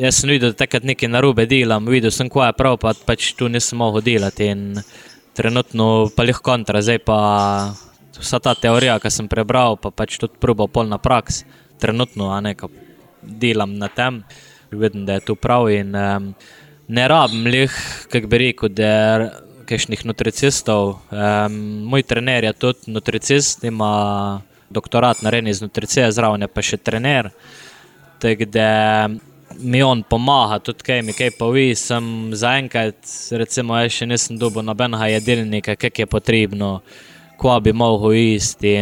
jaz 0.00 0.22
sem 0.22 0.32
videl, 0.32 0.54
da 0.56 0.64
takrat 0.64 0.88
nekaj 0.88 1.12
narobe 1.12 1.44
delam, 1.44 1.84
videl 1.92 2.10
sem, 2.10 2.32
ko 2.32 2.40
je 2.40 2.56
prav, 2.56 2.78
pa 2.80 2.94
pač 2.96 3.34
tu 3.36 3.52
nisem 3.52 3.76
mogel 3.84 4.00
delati. 4.00 4.48
In 4.48 4.80
trenutno 5.36 6.08
pa 6.16 6.24
jih 6.24 6.40
kontra, 6.40 6.80
zdaj 6.80 7.04
pa 7.04 7.20
vsa 8.16 8.40
ta 8.40 8.56
teorija, 8.56 8.96
ki 8.96 9.12
sem 9.12 9.28
prebral, 9.28 9.76
pa 9.76 9.92
pač 9.92 10.16
tudi 10.16 10.40
probo 10.40 10.72
polna 10.72 10.96
praksa 10.96 11.44
trenutno, 11.78 12.30
ne 12.40 12.54
delam 13.22 13.78
na 13.78 13.88
tem, 13.88 14.22
vidim, 14.70 15.06
da 15.06 15.18
je 15.18 15.26
to 15.26 15.34
prav. 15.34 15.70
In, 15.70 15.94
um, 15.94 16.34
ne 16.88 17.08
rabim 17.08 17.46
jih, 17.46 17.72
kako 18.12 18.26
bi 18.26 18.38
rekel, 18.38 18.68
da 18.68 18.86
je 18.86 19.30
kakšnih 19.66 20.04
nutricistov. 20.06 20.98
Um, 21.10 21.56
moj 21.90 22.02
trener 22.06 22.44
je 22.44 22.52
tudi 22.52 22.92
nutricist, 22.92 23.64
ima 23.64 24.42
doktorat 24.70 25.22
na 25.22 25.30
reni 25.30 25.50
iz 25.50 25.62
nutricije, 25.62 26.12
zraven 26.12 26.42
je 26.42 26.48
pa 26.48 26.62
še 26.62 26.76
trener. 26.76 27.30
Tako 28.22 28.46
da 28.50 29.08
mi 29.58 29.82
on 29.82 30.02
pomaga, 30.02 30.58
tudi 30.58 30.86
kaj 30.86 31.02
mi 31.02 31.14
kaj 31.16 31.34
povi. 31.38 31.74
Sem 31.74 32.34
zaenkrat, 32.34 32.98
recimo, 33.30 33.76
jaz 33.78 33.98
še 33.98 34.06
nisem 34.06 34.38
dobil 34.38 34.64
nobenega 34.66 35.10
jedilnika, 35.16 35.76
kak 35.76 35.98
je 35.98 36.06
potrebno, 36.06 36.80
ko 37.36 37.58
bi 37.60 37.72
mogel 37.72 38.14
isti. 38.36 38.76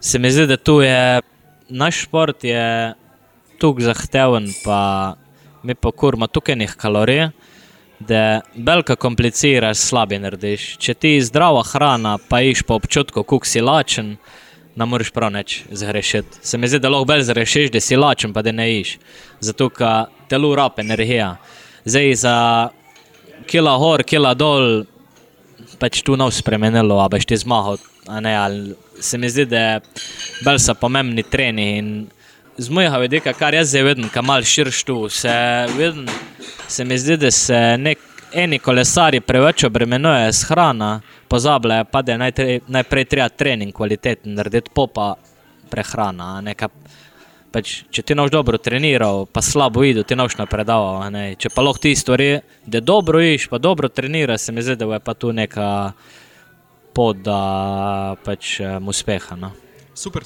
Se 0.00 0.18
mi 0.18 0.30
zdi, 0.32 0.46
da 0.48 0.56
tu 0.56 0.80
je 0.80 1.20
naš 1.70 2.04
šport 2.04 2.44
je 2.44 2.94
tako 3.60 3.80
zahteven, 3.80 4.48
pa 4.64 5.14
mi 5.62 5.74
pa 5.74 5.92
kurma 5.92 6.26
tukaj 6.26 6.56
nekaj 6.56 6.76
kalorij, 6.76 7.28
da 8.00 8.40
belka 8.54 8.96
kompliciraš, 8.96 9.78
slabi 9.78 10.18
narediš. 10.18 10.76
Če 10.80 10.94
ti 10.94 11.14
je 11.16 11.24
zdrava 11.28 11.62
hrana, 11.68 12.16
pa 12.28 12.40
iš 12.40 12.62
po 12.64 12.78
občutku, 12.80 13.22
kuk 13.28 13.46
si 13.46 13.60
lačen, 13.60 14.14
ne 14.76 14.86
moreš 14.88 15.10
prav 15.12 15.32
nič 15.34 15.62
zgrešiti. 15.70 16.40
Se 16.42 16.58
mi 16.58 16.68
zdi, 16.68 16.80
da 16.80 16.88
lahko 16.88 17.10
bolj 17.12 17.26
zgrešiš, 17.28 17.70
da 17.74 17.80
si 17.84 17.98
lačen, 18.00 18.32
pa 18.32 18.42
da 18.42 18.52
ne 18.56 18.70
iš. 18.80 18.96
Zato, 19.44 19.68
ker 19.68 20.08
telo 20.28 20.54
rape 20.56 20.80
energija. 20.80 21.34
Zdaj 21.84 22.14
za 22.22 22.36
kila 23.46 23.76
gor, 23.78 24.04
kila 24.06 24.32
dol, 24.34 24.84
pač 25.80 26.00
tu 26.06 26.16
nov 26.16 26.32
spremenilo, 26.32 27.00
a 27.02 27.08
boš 27.12 27.28
ti 27.28 27.36
zmahal. 27.36 27.80
Se 29.00 29.18
mi 29.18 29.28
zdi, 29.28 29.44
da 29.44 29.80
bolj 30.44 30.58
so 30.58 30.74
pomembni 30.74 31.22
treni. 31.22 32.06
Z 32.60 32.68
mojega 32.68 32.98
vidika, 33.00 33.32
kar 33.32 33.54
jaz 33.54 33.70
zdaj 33.72 33.82
vidim, 33.82 34.08
kam 34.12 34.26
mal 34.28 34.42
širš 34.44 34.82
tu, 34.84 35.08
se, 35.08 35.32
vidim, 35.76 36.08
se 36.68 36.84
mi 36.84 36.98
zdi, 36.98 37.16
da 37.16 37.30
se 37.30 37.56
nek, 37.78 37.98
eni 38.32 38.58
kolesari 38.58 39.20
preveč 39.20 39.64
obremenjujejo 39.64 40.32
s 40.32 40.44
hrano, 40.48 40.90
pozabljajo 41.28 41.84
pa, 41.90 42.02
da 42.02 42.12
je 42.12 42.18
najtre, 42.18 42.60
najprej 42.68 43.04
treba 43.04 43.28
trening 43.28 43.72
kvaliteten 43.72 44.34
narediti, 44.34 44.70
popa 44.74 45.14
prehrana. 45.70 46.42
Pač, 47.50 47.80
če 47.90 48.04
ti 48.06 48.14
noč 48.14 48.30
dobro 48.30 48.60
treniral, 48.62 49.24
pa 49.26 49.42
slabo 49.42 49.82
videl, 49.82 50.04
ti 50.06 50.14
noč 50.14 50.36
napredaval. 50.38 51.08
Ne? 51.10 51.24
Če 51.34 51.50
pa 51.50 51.64
lahko 51.66 51.82
ti 51.82 51.96
stori, 51.98 52.36
da 52.62 52.78
dobro 52.78 53.22
iš, 53.24 53.48
pa 53.50 53.58
dobro 53.58 53.90
treniraš, 53.90 54.44
se 54.46 54.54
mi 54.54 54.62
zdi, 54.62 54.76
da 54.78 54.86
je 54.92 55.00
pa 55.02 55.14
tu 55.18 55.32
neka 55.34 55.66
pot 56.94 57.18
do 57.26 57.40
pač, 58.22 58.60
um, 58.62 58.92
uspeha. 58.94 59.34
No? 59.38 59.50
Super. 60.00 60.24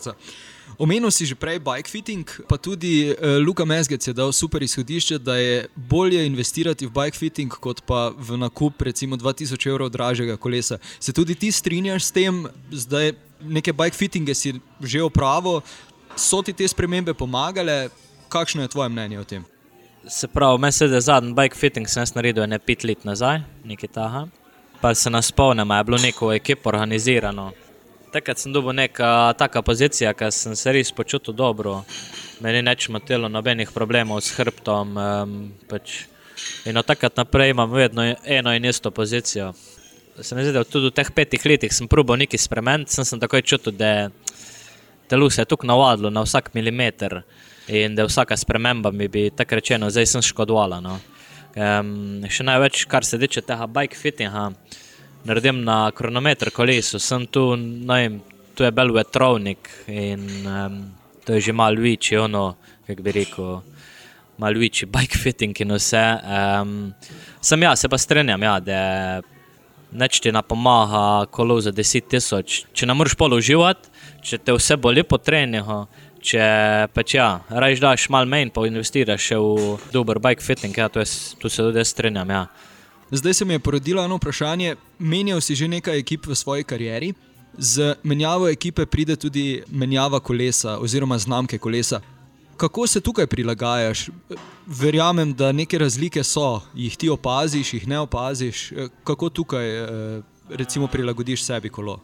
Omenil 0.79 1.11
si 1.11 1.27
že 1.27 1.35
prej 1.35 1.59
bike 1.59 1.91
fitting, 1.91 2.23
pa 2.47 2.55
tudi 2.55 3.11
uh, 3.11 3.39
Luka 3.43 3.67
Mezgec 3.67 4.03
je 4.07 4.15
dal 4.15 4.31
super 4.31 4.63
izhodišče, 4.63 5.19
da 5.19 5.35
je 5.39 5.67
bolje 5.75 6.23
investirati 6.27 6.87
v 6.87 6.95
bike 6.95 7.19
fitting, 7.19 7.51
kot 7.51 7.83
pa 7.83 8.15
v 8.15 8.39
nakup 8.39 8.79
recimo 8.83 9.19
2000 9.19 9.59
evrov 9.71 9.91
dražjega 9.91 10.39
kolesa. 10.39 10.79
Se 10.99 11.13
tudi 11.13 11.35
ti 11.35 11.51
strinjaš 11.51 12.11
s 12.11 12.15
tem, 12.15 12.47
zdaj 12.71 13.19
neke 13.43 13.75
bike 13.75 13.99
fittinge 13.99 14.35
si 14.35 14.55
že 14.81 15.03
opravil, 15.03 15.63
so 16.17 16.43
ti 16.43 16.55
te 16.55 16.67
spremembe 16.69 17.15
pomagale? 17.15 17.91
Kakšno 18.31 18.63
je 18.63 18.71
tvoje 18.71 18.89
mnenje 18.91 19.19
o 19.19 19.25
tem? 19.27 19.43
Se 20.07 20.29
pravi, 20.29 20.59
meni 20.59 20.73
se 20.73 20.87
je 20.87 21.01
zadnji 21.01 21.35
bike 21.35 21.59
fitting 21.59 21.89
sem 21.89 22.07
naredil 22.15 22.47
ne 22.47 22.59
pet 22.59 22.85
let 22.85 23.05
nazaj, 23.05 23.43
nekaj 23.65 23.91
taha. 23.91 24.27
Pa 24.81 24.95
se 24.95 25.11
nas 25.11 25.31
spomnim, 25.31 25.71
je 25.71 25.85
bilo 25.85 25.99
neko 25.99 26.33
ekipo 26.33 26.69
organizirano. 26.69 27.53
Takrat 28.15 28.39
sem 28.39 28.53
dobil 28.55 28.77
neka 28.79 29.35
taka 29.35 29.59
pozicija, 29.67 30.13
ker 30.15 30.31
sem 30.31 30.55
se 30.55 30.71
res 30.71 30.93
počutil 30.95 31.35
dobro. 31.35 31.81
Meni 32.39 32.61
ni 32.63 32.71
več 32.71 32.87
motilo 32.87 33.27
nobenih 33.27 33.73
problemov 33.75 34.21
s 34.23 34.37
hrbtom. 34.37 34.93
Um, 34.95 35.33
pač. 35.67 36.05
In 36.71 36.79
od 36.79 36.87
takrat 36.87 37.19
naprej 37.19 37.51
imam 37.51 37.73
vedno 37.75 38.05
eno 38.23 38.53
in 38.55 38.69
isto 38.71 38.93
pozicijo. 38.95 39.51
Se 40.21 40.39
mi 40.39 40.45
zdi, 40.47 40.53
da 40.55 40.63
tudi 40.63 40.93
v 40.93 40.95
teh 40.95 41.11
petih 41.11 41.43
letih 41.43 41.75
sem 41.75 41.91
probil 41.91 42.21
nekaj 42.23 42.39
spremeniti, 42.39 42.95
sem, 42.95 43.03
sem 43.09 43.19
takoj 43.19 43.43
čutil, 43.43 43.75
da 43.75 44.13
telo 45.11 45.27
se 45.27 45.43
je 45.43 45.51
tukaj 45.51 45.73
navadilo 45.73 46.15
na 46.15 46.23
vsak 46.23 46.53
milimeter 46.55 47.25
in 47.67 47.99
da 47.99 48.07
vsaka 48.07 48.39
sprememba 48.39 48.95
mi 48.95 49.09
bi 49.09 49.27
tako 49.35 49.59
rečeno, 49.59 49.91
zdaj 49.91 50.07
sem 50.07 50.23
škodovala. 50.23 50.79
No. 50.79 51.01
Um, 51.59 52.23
še 52.31 52.47
največ, 52.47 52.87
kar 52.87 53.03
se 53.03 53.19
tiče 53.19 53.43
tega 53.43 53.67
bike 53.67 53.99
fittinga, 53.99 54.53
naredim 55.25 55.63
na 55.65 55.91
kronometer 55.91 56.51
kolesu, 56.51 56.99
sem 56.99 57.27
tu, 57.27 57.57
najem, 57.57 58.21
tu 58.55 58.65
je 58.65 58.71
bel 58.71 58.93
vetrovnik 58.95 59.71
in 59.89 60.27
um, 60.47 60.83
to 61.25 61.35
je 61.35 61.41
že 61.41 61.53
malo 61.53 61.81
večji, 61.81 62.19
ono, 62.19 62.55
kako 62.87 63.03
bi 63.03 63.13
rekel. 63.13 63.61
Malo 64.39 64.59
večji 64.59 64.89
bike 64.91 65.19
fitting 65.19 65.61
in 65.61 65.73
vse. 65.73 66.03
Um, 66.61 66.93
sem 67.41 67.63
jaz, 67.63 67.81
se 67.81 67.89
pa 67.89 67.99
strinjam, 67.99 68.43
ja, 68.43 68.61
da 68.61 68.81
neč 69.93 70.21
ti 70.21 70.33
napomaga 70.33 71.27
kolo 71.31 71.61
za 71.61 71.73
10 71.73 72.09
tisoč. 72.11 72.65
Če 72.75 72.87
ne 72.87 72.95
moreš 72.99 73.15
polo 73.15 73.39
uživati, 73.39 73.89
če 74.23 74.39
te 74.43 74.53
vse 74.53 74.77
boli 74.77 75.05
po 75.07 75.19
treningu, 75.23 75.85
če 76.25 76.45
pač 76.95 77.15
ja, 77.15 77.29
rajš 77.49 77.81
daš 77.81 78.09
malo 78.11 78.27
manj, 78.27 78.51
pa 78.51 78.67
investiraš 78.67 79.31
v 79.39 79.79
dober 79.93 80.19
bike 80.19 80.43
fitting, 80.43 80.77
ja, 80.77 80.89
tu 80.89 81.05
se 81.05 81.63
tudi 81.63 81.85
strinjam. 81.85 82.31
Ja. 82.31 82.47
Zdaj 83.11 83.35
se 83.35 83.45
mi 83.45 83.55
je 83.55 83.59
porodilo 83.59 84.05
eno 84.05 84.17
vprašanje. 84.17 84.77
Menjal 84.99 85.41
si 85.41 85.55
že 85.55 85.69
nekaj 85.69 85.99
ekip 85.99 86.27
v 86.27 86.35
svoji 86.35 86.65
karieri. 86.65 87.15
Z 87.59 87.95
menjavo 88.03 88.49
ekipe 88.49 88.87
pride 88.87 89.17
tudi 89.17 89.63
menjava 89.71 90.21
kolesa 90.21 90.79
oziroma 90.79 91.19
znamke 91.19 91.59
kolesa. 91.59 92.01
Kako 92.57 92.87
se 92.87 93.01
tukaj 93.01 93.27
prilagajaš? 93.27 94.09
Verjamem, 94.67 95.35
da 95.35 95.53
neke 95.53 95.79
razlike 95.79 96.25
so, 96.25 96.61
jih 96.75 96.97
ti 96.97 97.09
opaziš, 97.09 97.73
jih 97.75 97.89
ne 97.89 97.99
opaziš. 97.99 98.73
Kako 99.05 99.29
tukaj 99.29 99.67
recimo, 100.51 100.87
prilagodiš 100.87 101.45
sebi 101.45 101.69
kolo? 101.69 102.01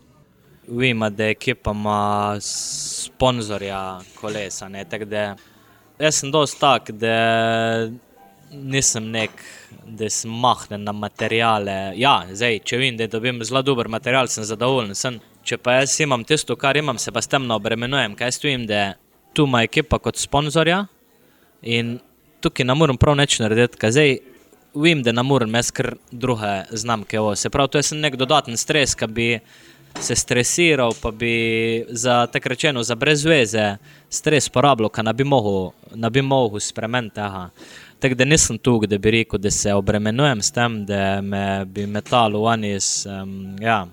Vem, 0.68 1.00
da 1.10 1.24
ekipa 1.24 1.70
ima 1.70 2.36
sponzorja 2.40 4.00
kolesa. 4.20 4.68
Jaz 5.98 6.14
sem 6.14 6.30
dosti 6.30 6.60
tak, 6.60 6.90
da 6.90 7.90
nisem 8.50 9.10
nek, 9.10 9.30
da 9.86 10.10
sem 10.10 10.30
mahnen 10.30 10.84
na 10.84 10.92
materijale. 10.92 11.76
Ja, 11.98 12.22
zdaj, 12.32 12.60
če 12.66 12.78
vem, 12.80 12.96
da 12.98 13.06
dobim 13.10 13.42
zelo 13.46 13.62
dober 13.62 13.88
material, 13.88 14.28
sem 14.28 14.44
zadovoljen. 14.44 14.94
Sem. 14.98 15.20
Če 15.46 15.56
pa 15.56 15.78
jaz 15.78 15.94
imam 16.04 16.24
tisto, 16.28 16.56
kar 16.60 16.76
imam, 16.76 16.98
se 17.00 17.12
pa 17.12 17.22
s 17.22 17.30
tem 17.30 17.46
obremenujem. 17.50 18.14
Kaj 18.18 18.34
stojim, 18.36 18.66
da 18.68 18.94
tu 19.32 19.46
ima 19.48 19.62
ekipa 19.64 19.98
kot 20.02 20.18
sponzorja 20.20 20.84
in 21.62 21.98
tukaj 22.44 22.66
ne 22.66 22.74
morem 22.76 22.98
prav 23.00 23.16
nič 23.16 23.38
narediti, 23.40 23.78
ker 23.80 23.92
zdaj 23.94 24.18
vem, 24.74 25.02
da 25.02 25.12
ne 25.12 25.24
morem 25.24 25.54
jaz 25.56 25.70
kar 25.74 25.94
druge 26.10 26.52
znamke. 26.70 27.20
O. 27.20 27.34
Se 27.36 27.50
pravi, 27.50 27.72
to 27.72 27.80
je 27.80 27.98
nek 27.98 28.16
dodaten 28.20 28.56
stres, 28.60 28.94
ki 28.94 29.08
bi 29.08 29.28
se 30.00 30.14
stresiral, 30.16 30.94
pa 31.02 31.10
bi 31.10 31.84
za 31.88 32.26
tako 32.26 32.48
rečeno, 32.48 32.82
za 32.82 32.94
brezveze 32.94 33.76
stres 34.08 34.48
porabljal, 34.48 34.90
ker 34.92 35.04
ne 35.04 35.14
bi 35.14 35.24
mogel, 35.24 35.72
ne 35.94 36.22
mogel 36.22 36.60
spremeniti 36.60 37.18
tega. 37.18 37.48
Tako 38.00 38.16
da 38.16 38.24
nisem 38.24 38.58
tu, 38.58 38.78
da 38.88 38.98
bi 38.98 39.10
rekel, 39.10 39.38
da 39.38 39.50
se 39.50 39.74
obremenujem 39.74 40.42
s 40.42 40.52
tem, 40.56 40.84
da 40.88 41.20
me 41.20 41.64
bi 41.64 41.86
metalo 41.86 42.40
v 42.44 42.52
anis. 42.54 43.06
Um, 43.06 43.56
ja 43.60 43.86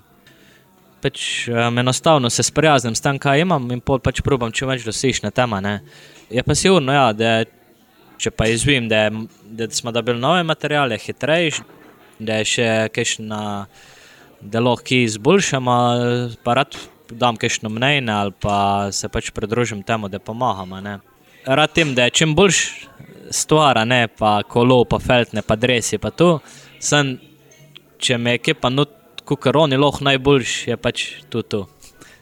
pač, 1.02 1.48
um, 1.48 1.78
enostavno 1.78 2.30
se 2.30 2.42
sprijaznim 2.42 2.94
s 2.94 3.00
tem, 3.00 3.18
kaj 3.18 3.42
imam, 3.44 3.70
in 3.72 3.80
pol 3.80 4.00
pač 4.02 4.22
probam 4.24 4.52
čim 4.52 4.70
več 4.70 4.84
doseči 4.86 5.24
na 5.24 5.30
tema. 5.34 5.60
Ne. 5.64 5.78
Je 6.30 6.42
pa 6.42 6.56
sigurno, 6.58 6.94
ja, 6.94 7.12
da 7.14 7.32
če 8.18 8.32
pa 8.34 8.48
izvim, 8.50 8.88
da, 8.90 9.08
da 9.44 9.68
smo 9.70 9.92
dobili 9.94 10.20
nove 10.20 10.42
materiale, 10.46 10.98
hitrejši, 10.98 11.66
da 12.18 12.40
je 12.40 12.48
še 12.52 12.68
kajšna, 12.94 13.42
da 14.40 14.62
lahko 14.62 14.98
izboljšamo, 14.98 15.76
pa 16.42 16.56
rad 16.58 16.78
dam 17.08 17.38
kajšno 17.40 17.70
mnenje 17.72 18.12
ali 18.12 18.34
pa 18.42 18.56
se 18.92 19.08
pač 19.08 19.30
pridružim 19.34 19.84
temu, 19.86 20.10
da 20.10 20.18
pomagamo. 20.18 20.82
Rad 21.46 21.72
tem, 21.72 21.94
da 21.94 22.08
je 22.08 22.16
čim 22.20 22.34
boljš 22.36 22.88
stvar, 23.30 23.80
ne 23.86 24.06
pa 24.08 24.42
kolo, 24.42 24.84
pa 24.84 24.98
feltne, 24.98 25.42
pa 25.42 25.56
dresi, 25.56 25.98
pa 25.98 26.10
tu. 26.10 26.38
Sem, 26.80 27.16
če 27.98 28.18
me 28.18 28.36
je 28.36 28.44
kje 28.48 28.54
pa 28.60 28.70
not 28.72 28.94
kot 29.28 29.46
oni 29.56 29.76
lahko 29.76 30.04
najboljši, 30.06 30.70
je 30.70 30.76
pač 30.76 31.06
to. 31.28 31.42
to. 31.42 31.66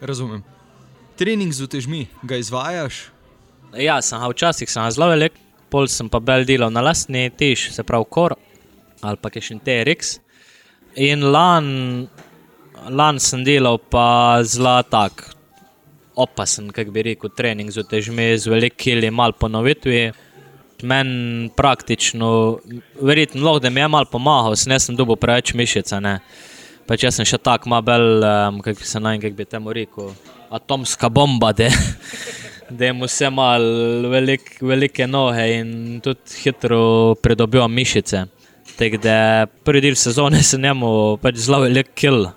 Razumem. 0.00 0.42
Trening 1.16 1.52
z 1.52 1.64
utežmi, 1.64 2.06
ga 2.22 2.36
izvajaš? 2.36 3.06
Ja, 3.78 4.00
sem 4.02 4.20
ga 4.20 4.28
včasih 4.28 4.68
zelo 4.68 5.08
velik, 5.08 5.32
pol 5.70 5.88
sem 5.88 6.08
pa 6.08 6.20
bel 6.20 6.44
delal 6.44 6.72
na 6.72 6.82
lastni 6.84 7.30
tež, 7.30 7.70
se 7.72 7.82
pravi 7.82 8.04
kor 8.10 8.36
ali 9.04 9.18
pa 9.20 9.30
še 9.30 9.58
TRX. 9.62 10.18
In 10.96 11.22
lan, 11.30 12.08
lan 12.88 13.20
sem 13.20 13.44
delal 13.44 13.78
pa 13.78 14.40
zelo 14.42 14.80
tak, 14.90 15.36
opasen, 16.16 16.70
kako 16.72 16.90
bi 16.90 17.02
rekel, 17.10 17.30
trening 17.36 17.70
z 17.70 17.84
utežmi, 17.84 18.32
z 18.38 18.48
velikimi, 18.48 19.10
malo 19.10 19.36
ponovitvi. 19.36 20.12
Meni 20.82 21.48
praktično, 21.56 22.58
verjetno, 23.00 23.44
lahko 23.44 23.62
da 23.64 23.70
mi 23.70 23.80
je 23.80 23.88
malo 23.88 24.08
pomagal, 24.12 24.56
sem 24.56 24.96
dobil 24.96 25.16
preveč 25.16 25.54
mišice. 25.54 26.00
Pač 26.86 27.02
jaz 27.02 27.16
sem 27.16 27.26
še 27.26 27.38
tako 27.42 27.70
malo, 27.72 28.20
um, 28.22 28.60
kako 28.62 28.84
se 28.84 29.00
naj, 29.00 29.18
kako 29.22 29.36
bi 29.36 29.44
temu 29.44 29.72
rekel, 29.72 30.12
atomska 30.50 31.08
bomba, 31.08 31.52
da 32.70 32.84
je 32.84 32.92
mu 32.92 33.08
vse 33.08 33.30
malo 33.30 34.08
velik, 34.08 34.58
velike 34.60 35.06
noge 35.06 35.48
in 35.58 36.00
tudi 36.04 36.42
hitro 36.44 37.14
pridobivam 37.22 37.72
mišice. 37.72 38.26
Tako 38.76 39.00
da 39.02 39.46
prvi 39.64 39.80
del 39.80 39.94
sezone 39.96 40.42
se 40.42 40.58
njemu 40.58 41.16
pač 41.22 41.40
zelo 41.40 41.62
velik 41.64 41.94
kill. 41.94 42.28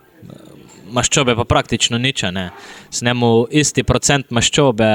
Maščobe 0.89 1.35
pa 1.37 1.45
praktično 1.45 1.99
nič, 2.01 2.23
ne. 2.33 2.49
S 2.89 3.03
njemu 3.05 3.47
isti 3.51 3.83
procent 3.83 4.31
maščobe, 4.33 4.89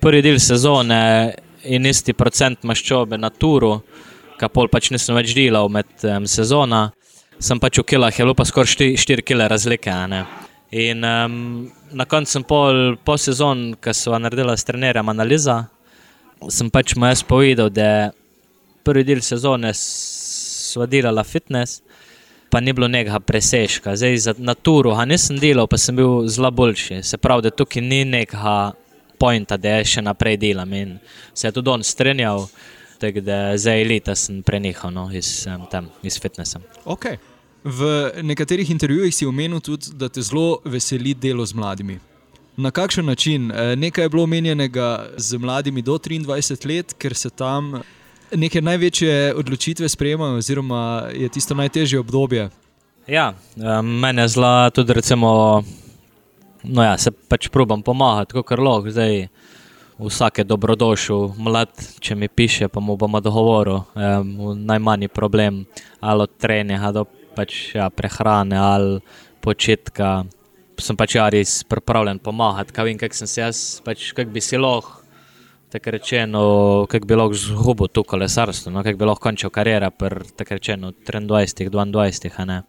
prvi 0.00 0.22
del 0.24 0.38
sezone 0.40 1.34
in 1.64 1.86
isti 1.86 2.12
procent 2.12 2.64
maščobe 2.66 3.18
na 3.18 3.30
turu, 3.30 3.78
kar 4.38 4.50
pol 4.50 4.68
pač 4.68 4.90
nisem 4.90 5.16
več 5.16 5.34
delal 5.36 5.70
med 5.70 5.88
um, 6.08 6.26
sezona 6.26 6.88
sem 7.42 7.58
pač 7.58 7.80
v 7.80 7.86
kilah, 7.86 8.14
je 8.14 8.24
bilo 8.24 8.36
pa 8.38 8.46
skoraj 8.46 8.94
4 8.98 9.24
kile 9.26 9.48
razlike. 9.50 9.92
In 10.72 11.04
um, 11.04 11.34
na 11.92 12.06
koncu 12.08 12.30
sem 12.30 12.44
pol, 12.46 12.96
po 13.04 13.18
sezon, 13.18 13.72
ki 13.82 13.94
so 13.96 14.16
naredila 14.18 14.54
s 14.56 14.66
trenerjem 14.68 15.10
analiza, 15.10 15.66
sem 16.48 16.70
pač 16.70 16.94
mu 16.96 17.10
jaz 17.10 17.24
povedal, 17.26 17.70
da 17.70 18.12
prvi 18.86 19.04
del 19.06 19.22
sezone 19.22 19.72
sva 19.76 20.86
delala 20.86 21.24
fitness, 21.26 21.82
pa 22.52 22.60
ni 22.60 22.72
bilo 22.76 22.88
nekega 22.88 23.20
presežka. 23.24 23.96
Zdaj 23.96 24.16
za 24.22 24.34
naturo 24.38 24.94
ga 24.96 25.06
nisem 25.08 25.38
delal, 25.40 25.66
pa 25.66 25.80
sem 25.80 25.96
bil 25.96 26.28
zelo 26.28 26.50
boljši. 26.52 27.02
Se 27.02 27.18
pravi, 27.18 27.48
da 27.48 27.54
tukaj 27.54 27.82
ni 27.82 28.04
nekega 28.04 28.72
pointa, 29.22 29.56
da 29.56 29.78
je 29.78 29.90
še 29.94 30.02
naprej 30.02 30.36
delam 30.42 30.72
in 30.74 30.96
se 31.34 31.46
je 31.46 31.54
tudi 31.54 31.70
on 31.70 31.84
strinjal. 31.86 32.48
Tako 33.02 33.22
da 33.26 33.56
zdaj 33.58 33.84
leta 33.84 34.14
sem 34.14 34.42
prenehal 34.46 34.92
no, 34.94 35.08
iz, 35.10 35.42
um, 35.50 35.66
tam, 35.70 35.88
iz 36.06 36.20
fitnessa. 36.22 36.60
Okay. 36.86 37.18
V 37.64 37.88
nekaterih 38.22 38.70
intervjujih 38.70 39.14
si 39.14 39.26
omenil 39.26 39.62
tudi, 39.62 39.90
da 39.98 40.08
te 40.08 40.22
zelo 40.22 40.60
veseli 40.64 41.14
delo 41.14 41.46
z 41.46 41.54
mladimi. 41.58 41.98
Na 42.56 42.70
kakšen 42.70 43.06
način? 43.06 43.50
Eh, 43.50 43.76
nekaj 43.76 44.04
je 44.04 44.08
bilo 44.08 44.22
omenjenega 44.22 45.08
z 45.16 45.38
mladimi 45.38 45.82
do 45.82 45.98
23 45.98 46.66
let, 46.68 46.94
ker 46.98 47.14
se 47.14 47.30
tam 47.30 47.82
neke 48.34 48.62
največje 48.62 49.34
odločitve 49.34 49.88
sprejemajo, 49.88 50.38
oziroma 50.38 51.08
je 51.14 51.28
tisto 51.28 51.54
najtežje 51.54 52.00
obdobje. 52.00 52.50
Ja, 53.06 53.34
meni 53.82 54.22
je 54.22 54.28
zelo 54.28 54.70
tudi, 54.70 54.92
recimo, 54.92 55.62
no 56.64 56.84
ja, 56.84 56.98
se 56.98 57.10
pač 57.10 57.48
probujem 57.52 57.82
pomagati, 57.82 58.36
kot 58.36 58.58
lahko. 58.58 58.90
Zdaj, 58.90 59.26
vsak 60.02 60.38
je 60.38 60.44
dobrodošel, 60.44 61.34
mlad, 61.38 61.72
če 62.00 62.14
mi 62.18 62.28
piše, 62.28 62.68
pa 62.68 62.80
mu 62.80 62.96
bomo 62.96 63.20
dogovorili, 63.20 63.80
najmanjši 64.64 65.08
problem, 65.08 65.64
ali 66.00 66.22
od 66.22 66.38
treninga 66.38 66.92
do 66.92 67.04
pač, 67.36 67.74
ja, 67.74 67.90
prehrane 67.90 68.58
ali 68.58 69.00
počitka. 69.40 70.22
Sem 70.82 70.96
pač 70.98 71.14
ja, 71.14 71.28
res 71.30 71.60
pripravljen 71.68 72.18
pomagati, 72.22 72.74
kaj 72.74 72.88
vem, 72.88 72.98
kak 72.98 73.14
sem 73.14 73.28
se 73.30 73.40
jaz, 73.40 73.58
pač, 73.84 74.10
kak 74.16 74.32
bi 74.32 74.42
si 74.42 74.58
lahko, 74.58 75.02
tako 75.72 75.94
rečeno, 75.94 76.40
kak 76.90 77.06
bi 77.06 77.16
lahko 77.16 77.38
zgubil 77.38 77.92
to 77.92 78.02
kolesarstvo, 78.08 78.72
no, 78.74 78.82
kak 78.82 78.98
bi 78.98 79.06
lahko 79.06 79.28
končal 79.28 79.52
kariero, 79.54 79.92
tako 80.36 80.58
rečeno, 80.58 80.90
23, 81.06 81.70
22. 81.70 82.62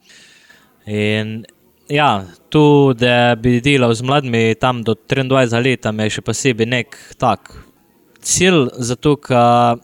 In 0.94 1.42
ja, 1.90 2.26
tu, 2.50 2.94
da 2.94 3.36
bi 3.36 3.60
delal 3.62 3.94
z 3.94 4.02
mladimi 4.02 4.56
tam 4.56 4.84
do 4.84 4.96
23 4.96 5.64
let, 5.64 5.86
je 5.86 6.10
še 6.18 6.22
posebej 6.22 6.70
nek 6.70 6.98
tak 7.18 7.52
cilj, 8.24 8.70
zato 8.80 9.16
ker 9.20 9.82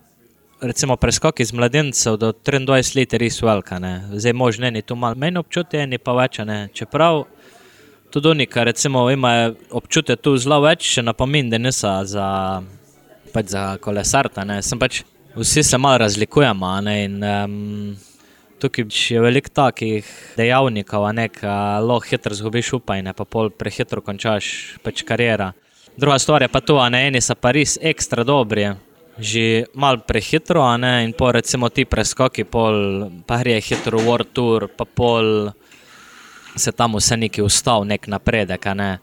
recimo 0.62 0.95
preskok 0.95 1.39
iz 1.39 1.53
mladencev 1.53 2.17
do 2.17 2.31
23 2.31 2.95
let 2.95 3.13
je 3.13 3.19
res 3.19 3.41
velika. 3.41 3.79
Ne. 3.79 4.09
Zdaj 4.13 4.33
možne 4.33 4.71
je 4.75 4.81
to 4.81 4.95
malo 4.95 5.15
manj 5.15 5.39
občutje, 5.39 5.88
ni 5.88 5.97
pa 5.97 6.13
več. 6.13 6.39
Ne. 6.45 6.67
Čeprav 6.73 7.23
tudi 8.12 8.27
oni, 8.27 8.47
ki 8.47 8.59
imajo 9.13 9.55
občutje 9.71 10.15
tu 10.15 10.38
zelo 10.38 10.62
več, 10.62 10.83
še 10.83 11.01
napomin, 11.01 11.49
da 11.49 11.57
niso 11.57 12.03
za, 12.03 12.62
pač 13.33 13.45
za 13.55 13.77
kolesarta. 13.77 14.43
Ne. 14.43 14.62
Sem 14.62 14.79
pač 14.79 15.03
vsi 15.35 15.63
se 15.63 15.77
malo 15.77 15.97
razlikujemo. 15.97 16.81
Ne, 16.81 17.03
in, 17.03 17.23
um, 17.23 17.95
tukaj 18.60 18.86
je 18.89 19.22
veliko 19.22 19.50
takih 19.54 20.08
dejavnikov, 20.38 21.08
ki 21.34 21.48
lahko 21.86 22.10
hitro 22.10 22.36
zgubiš 22.36 22.74
upanje, 22.80 23.13
pa 23.13 23.26
pol 23.26 23.50
prehitro 23.50 24.02
končaš 24.02 24.78
pač 24.84 25.04
karijera. 25.04 25.54
Druga 25.98 26.19
stvar 26.19 26.41
je 26.41 26.48
pa 26.48 26.62
to, 26.62 26.76
da 26.76 27.00
eni 27.00 27.22
so 27.22 27.36
pa 27.36 27.52
res 27.52 27.78
ekstra 27.82 28.24
dobri, 28.24 28.69
že 29.19 29.65
malo 29.74 30.00
prehitro, 30.08 30.63
in 31.04 31.13
po 31.13 31.32
recimo 31.32 31.69
ti 31.69 31.86
preskoki, 31.86 32.43
pol, 32.43 33.10
pa 33.28 33.39
gre 33.39 33.60
hitro 33.60 34.00
World 34.00 34.32
Tour, 34.34 34.67
pa 34.67 34.86
pol 34.86 35.52
se 36.56 36.72
tam 36.72 36.95
vse 36.95 37.17
neki 37.17 37.41
ustav, 37.41 37.84
nek 37.84 38.08
napredek. 38.08 38.65
Ne? 38.76 39.00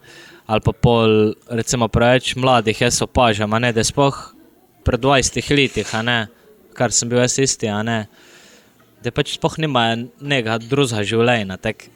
Ali 0.47 0.61
pa 0.61 0.73
pol, 0.73 1.35
recimo, 1.49 1.89
preveč 1.89 2.37
mladih, 2.37 2.81
jaz 2.81 3.03
opažam, 3.03 3.51
da 3.51 3.73
je 3.75 3.85
spoh 3.85 4.17
pred 4.85 5.01
20 5.01 5.51
leti, 5.57 5.85
kar 6.77 6.93
sem 6.93 7.09
bil 7.09 7.19
jaz 7.19 7.39
isti, 7.39 7.69
da 9.07 9.13
pač 9.15 9.37
spoh 9.37 9.55
nima 9.63 9.93
nekega 9.95 10.59
drugega 10.67 11.05
življenja. 11.07 11.61
Tak, 11.63 11.87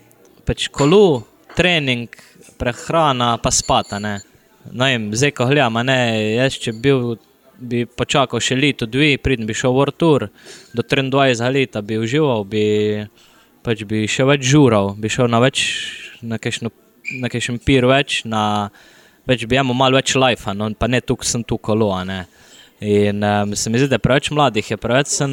pač 0.46 0.68
kolu, 0.70 1.25
trening, 1.59 2.14
prehrana, 2.61 3.35
pa 3.42 3.51
spata. 3.51 3.99
Ne? 3.99 4.20
No, 4.70 4.87
in 4.87 5.11
zdaj, 5.11 5.35
ko 5.35 5.49
gledam, 5.51 5.81
ne, 5.87 5.99
jaz 6.37 6.59
če 6.62 6.77
bil, 6.79 7.16
bi 7.59 7.83
počakal 7.85 8.42
še 8.44 8.59
leto, 8.59 8.87
dve, 8.87 9.16
pridem 9.23 9.49
bi 9.49 9.57
šel 9.57 9.75
v 9.75 9.83
Ortur, 9.87 10.29
do 10.77 10.85
23 10.87 11.51
let 11.57 11.81
bi 11.87 11.99
užival, 12.01 12.46
bi, 12.49 12.64
pač 13.66 13.83
bi 13.88 14.07
še 14.09 14.29
več 14.29 14.46
žural, 14.53 14.94
bi 15.01 15.11
šel 15.12 15.31
na 15.33 15.42
več, 15.42 15.66
na 16.23 16.38
kakšen 16.38 17.59
pir 17.64 17.88
več, 17.90 18.23
na 18.29 18.70
več 19.29 19.49
bi 19.51 19.59
imel 19.59 19.77
malo 19.77 19.99
več 19.99 20.14
life, 20.14 20.55
no, 20.55 20.70
pa 20.79 20.88
ne 20.88 21.03
tukaj 21.03 21.35
sem 21.35 21.44
tu 21.44 21.59
kolo. 21.59 21.90
In 22.81 23.25
um, 23.25 23.57
se 23.57 23.68
mi 23.68 23.81
zdi, 23.81 23.90
da 23.92 24.01
preveč 24.01 24.31
mladih, 24.33 24.70
je 24.73 24.79
preveč, 24.81 25.11
sem, 25.12 25.33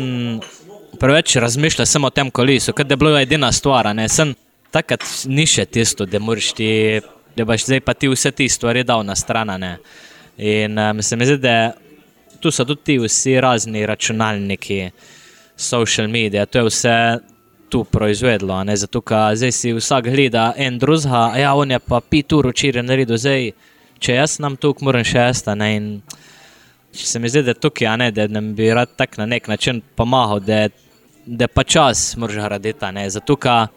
preveč 0.99 1.35
razmišlja 1.35 1.85
samo 1.85 2.07
o 2.07 2.09
tem 2.09 2.31
kolisu, 2.31 2.73
kot 2.73 2.87
da 2.87 2.93
je 2.93 2.97
bila 2.97 3.21
edina 3.21 3.51
stvar. 3.51 3.89
Takrat 4.71 5.03
ni 5.25 5.45
še 5.47 5.65
tisto, 5.65 6.05
da 6.05 6.19
moraš 6.19 6.51
ti, 6.57 6.99
da 7.35 7.45
boš 7.47 7.69
zdaj 7.69 7.81
pa 7.85 7.93
ti 7.93 8.09
vse 8.11 8.31
te 8.35 8.49
stvari 8.49 8.83
dal 8.83 9.05
na 9.05 9.15
stran. 9.15 9.53
In 10.37 10.79
um, 10.79 11.01
se 11.01 11.15
mi 11.15 11.25
zdi, 11.25 11.37
da 11.41 11.73
tu 12.39 12.51
so 12.51 12.65
tudi 12.65 12.81
ti 12.83 12.97
vsi 12.99 13.39
razni 13.41 13.85
računalniki, 13.85 14.89
social 15.57 16.07
medije, 16.07 16.45
to 16.45 16.59
je 16.59 16.65
vse 16.65 16.97
tu 17.69 17.83
proizvedlo. 17.83 18.63
Ne. 18.63 18.75
Zato, 18.77 19.01
ker 19.01 19.35
zdaj 19.35 19.51
si 19.51 19.73
vsak 19.73 20.11
gleda 20.11 20.51
en 20.57 20.77
drugega, 20.79 21.23
a 21.33 21.39
ja, 21.39 21.55
on 21.55 21.71
je 21.71 21.79
pa 21.79 22.01
pet 22.01 22.33
ur 22.33 22.51
včeraj 22.51 22.85
naredil, 22.85 23.17
zdaj 23.17 23.51
če 23.99 24.19
jaz 24.19 24.37
nam 24.43 24.57
tukaj 24.59 24.85
moram 24.85 25.07
še 25.07 25.25
jaz 25.25 25.43
se 27.05 27.19
mi 27.19 27.29
zdi, 27.29 27.43
da 27.43 27.53
je 27.53 27.61
tukaj, 27.61 27.97
ne, 27.97 28.11
da 28.11 28.27
nam 28.27 28.53
bi 28.55 28.69
rad 28.73 28.95
tak 28.95 29.17
na 29.17 29.25
nek 29.25 29.47
način 29.47 29.81
pomagal, 29.95 30.39
da, 30.39 30.67
da 31.25 31.47
pa 31.47 31.63
čas 31.63 32.15
moraš 32.17 32.35
graditi. 32.35 33.09
Zato, 33.09 33.35
ker 33.35 33.67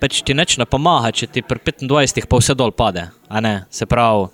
pač 0.00 0.22
ti 0.26 0.34
neč 0.34 0.56
ne 0.58 0.66
pomaga, 0.66 1.12
če 1.12 1.28
ti 1.32 1.42
pri 1.42 1.60
25 1.60 2.28
pa 2.28 2.40
vse 2.40 2.54
dol 2.54 2.72
pade. 2.76 3.08
Se 3.70 3.86
pravi, 3.86 4.28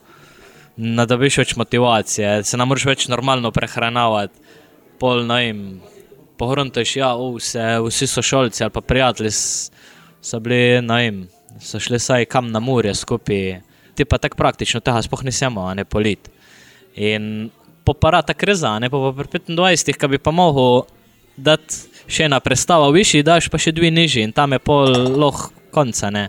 da 0.76 1.06
dobiš 1.06 1.38
več 1.42 1.56
motivacije, 1.56 2.42
se 2.44 2.56
nam 2.56 2.72
moraš 2.72 2.86
več 2.88 3.08
normalno 3.12 3.52
prehranjevati, 3.52 4.38
pol 4.98 5.26
noim. 5.26 5.80
Pohruntaš, 6.42 6.96
ja, 6.96 7.12
vse, 7.14 7.62
vsi 7.84 8.06
so 8.08 8.22
šolci 8.24 8.64
ali 8.64 8.72
pa 8.74 8.80
prijatelji 8.82 9.30
so 9.30 10.40
bili, 10.42 10.80
no, 10.82 10.96
jim, 10.98 11.20
so 11.62 11.78
šli 11.78 12.00
saj 12.02 12.26
kam 12.26 12.48
na 12.50 12.58
morje 12.58 12.94
skupaj, 12.98 13.60
ti 13.94 14.06
pa 14.08 14.18
tako 14.18 14.40
praktično 14.40 14.80
tega 14.80 15.04
sploh 15.04 15.22
nismo, 15.28 15.68
a 15.68 15.74
ne 15.78 15.84
polit. 15.84 16.30
In 16.96 17.50
poparata 17.84 18.34
kriza, 18.34 18.78
ne 18.78 18.90
pa 18.90 19.12
pri 19.16 19.40
25, 19.48 19.98
ki 19.98 20.10
bi 20.14 20.18
pa 20.18 20.34
mogel 20.34 20.84
dati 21.36 21.92
še 22.06 22.26
ena 22.28 22.40
predstava 22.40 22.90
višji, 22.92 23.24
daš 23.26 23.48
pa 23.50 23.60
še 23.60 23.72
dve 23.74 23.90
nižji 23.92 24.26
in 24.26 24.34
tam 24.36 24.52
je 24.52 24.60
pol 24.62 24.92
loh 25.16 25.46
konca. 25.72 26.10
Ne. 26.12 26.28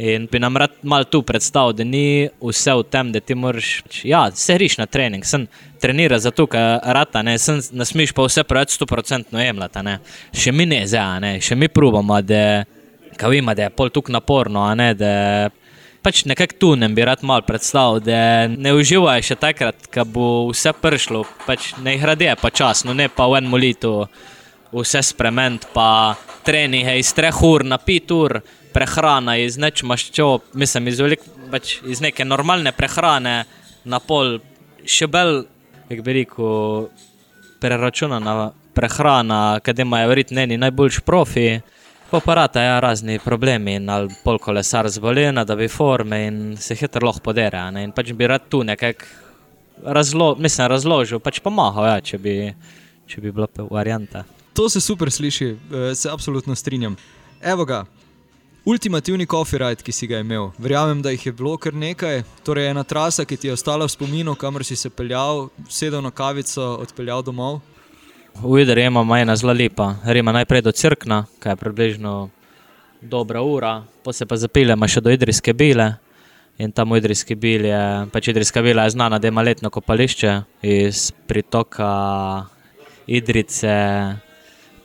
In 0.00 0.24
bi 0.32 0.40
nam 0.40 0.56
rad 0.56 0.78
mal 0.88 1.04
tu 1.04 1.20
predstavil, 1.22 1.74
da 1.76 1.84
ni 1.84 2.24
vse 2.40 2.72
v 2.78 2.84
tem, 2.88 3.10
da 3.12 3.20
ti 3.20 3.36
moraš, 3.36 3.82
ja, 4.08 4.22
se 4.32 4.56
riš 4.58 4.78
na 4.80 4.86
trening, 4.88 5.24
sem 5.28 5.44
trenira 5.82 6.16
zato, 6.22 6.46
ker 6.48 6.80
rata, 6.96 7.20
ne, 7.22 7.36
sem, 7.38 7.60
ne 7.76 7.84
smeš 7.84 8.14
pa 8.16 8.24
vse 8.24 8.46
preveč 8.48 8.78
100% 8.80 9.36
jemljati, 9.36 9.82
ne. 9.84 9.98
Še 10.32 10.54
mi 10.56 10.64
ne 10.70 10.80
zdaj, 10.88 11.20
ne, 11.20 11.32
še 11.44 11.58
mi 11.60 11.68
probamo, 11.68 12.22
da, 12.24 12.64
kao 13.20 13.36
ima, 13.36 13.52
da 13.58 13.68
je 13.68 13.74
pol 13.76 13.92
tuk 13.92 14.08
naporno, 14.08 14.64
a 14.64 14.72
ne, 14.78 14.94
da 14.96 15.12
pač 16.02 16.24
nekako 16.26 16.58
tu 16.58 16.70
ne 16.76 16.88
bi 16.88 17.04
rad 17.06 17.22
mal 17.22 17.42
predstavil, 17.46 18.02
da 18.02 18.48
ne 18.48 18.74
uživaj 18.74 19.22
še 19.22 19.36
takrat, 19.38 19.86
ko 19.92 20.04
bo 20.04 20.28
vse 20.50 20.74
prišlo, 20.74 21.24
pač 21.46 21.72
ne 21.82 21.96
grade 22.00 22.34
počasno, 22.42 22.94
ne 22.94 23.08
pa 23.08 23.28
v 23.30 23.40
enem 23.40 23.58
letu 23.58 23.94
vse 24.72 25.02
spremeniti, 25.06 25.70
pa 25.74 26.16
treninge 26.46 26.96
iz 26.98 27.12
treh 27.14 27.42
ur 27.44 27.64
na 27.64 27.78
pet 27.78 28.10
ur, 28.10 28.40
prehrana 28.72 29.36
iz 29.38 29.58
neč 29.60 29.84
maščob, 29.84 30.52
mislim 30.58 30.88
iz, 30.88 31.00
velik, 31.00 31.24
pač 31.52 31.76
iz 31.86 32.00
neke 32.02 32.24
normalne 32.24 32.72
prehrane 32.74 33.42
na 33.84 34.00
pol, 34.00 34.40
še 34.88 35.06
bolj, 35.12 35.44
jak 35.92 36.02
bi 36.02 36.16
rekel, 36.22 36.88
preračunana 37.62 38.52
prehrana, 38.74 39.60
kadar 39.60 39.86
imajo 39.86 40.08
verjetno 40.08 40.40
neki 40.40 40.56
najboljši 40.56 41.04
profi. 41.06 41.46
Poparata 42.12 42.60
je 42.60 42.66
ja, 42.66 42.80
razni 42.80 43.18
problemi 43.18 43.78
in 43.80 43.88
ali 43.90 44.12
pol 44.24 44.36
kolesar 44.38 44.88
zboli, 44.92 45.30
da 45.32 45.56
bi 45.56 45.68
forme 45.68 46.26
in 46.26 46.56
se 46.60 46.76
hitro 46.76 47.06
lahko 47.06 47.24
podere. 47.24 47.62
In 47.80 47.94
pač 47.96 48.12
bi 48.12 48.26
rad 48.28 48.50
tu 48.52 48.60
nekako 48.62 49.08
razlo 49.84 50.34
mislim, 50.38 50.68
razložil, 50.68 51.20
pač 51.24 51.40
pomagal, 51.40 51.86
ja, 51.88 52.00
če, 52.04 52.18
bi, 52.18 52.34
če 53.08 53.20
bi 53.24 53.32
bila 53.32 53.48
varianta. 53.70 54.26
To 54.52 54.68
se 54.68 54.80
super 54.80 55.10
sliši, 55.10 55.48
eh, 55.48 55.94
se 55.94 56.10
absolutno 56.12 56.54
strinjam. 56.54 56.96
Evo 57.40 57.64
ga, 57.64 57.84
ultimativni 58.64 59.26
ride, 59.52 59.82
ki 59.82 59.92
si 59.92 60.06
ga 60.06 60.20
imel. 60.20 60.50
Verjamem, 60.58 61.02
da 61.02 61.10
jih 61.10 61.26
je 61.26 61.32
bilo 61.32 61.56
kar 61.56 61.72
nekaj. 61.72 62.22
Torej, 62.44 62.70
ena 62.70 62.84
trasa, 62.84 63.24
ki 63.24 63.36
ti 63.36 63.48
je 63.48 63.52
ostala 63.52 63.86
v 63.86 63.88
spominu, 63.88 64.34
kamor 64.34 64.64
si 64.64 64.76
se 64.76 64.90
peljal, 64.90 65.48
sedel 65.68 66.02
na 66.02 66.10
kavico, 66.10 66.76
odpeljal 66.76 67.22
domov. 67.22 67.60
V 68.40 68.60
Idri 68.60 68.84
imamo 68.84 69.16
ena 69.16 69.36
zelo 69.36 69.52
lepa, 69.52 69.94
gremo 70.04 70.32
najprej 70.32 70.62
do 70.62 70.72
Cirkna, 70.72 71.26
ki 71.40 71.48
je 71.48 71.56
približno 71.56 72.30
dobra 73.00 73.42
ura, 73.42 73.82
potem 74.02 74.16
se 74.16 74.26
pa 74.26 74.36
zapeljemo 74.36 74.88
še 74.88 75.00
do 75.04 75.12
Idrijske 75.12 75.52
bile. 75.52 75.92
In 76.58 76.72
tam 76.72 76.92
v 76.92 77.00
Idrijski 77.02 77.34
bili 77.36 77.68
je, 77.68 78.08
pač 78.12 78.28
Idrijska 78.28 78.62
bila 78.62 78.84
je 78.84 78.96
znana, 78.96 79.18
da 79.18 79.28
ima 79.28 79.42
letno 79.42 79.70
kopališče 79.70 80.40
iz 80.62 81.12
pritoka 81.26 82.46
Idrice 83.06 83.76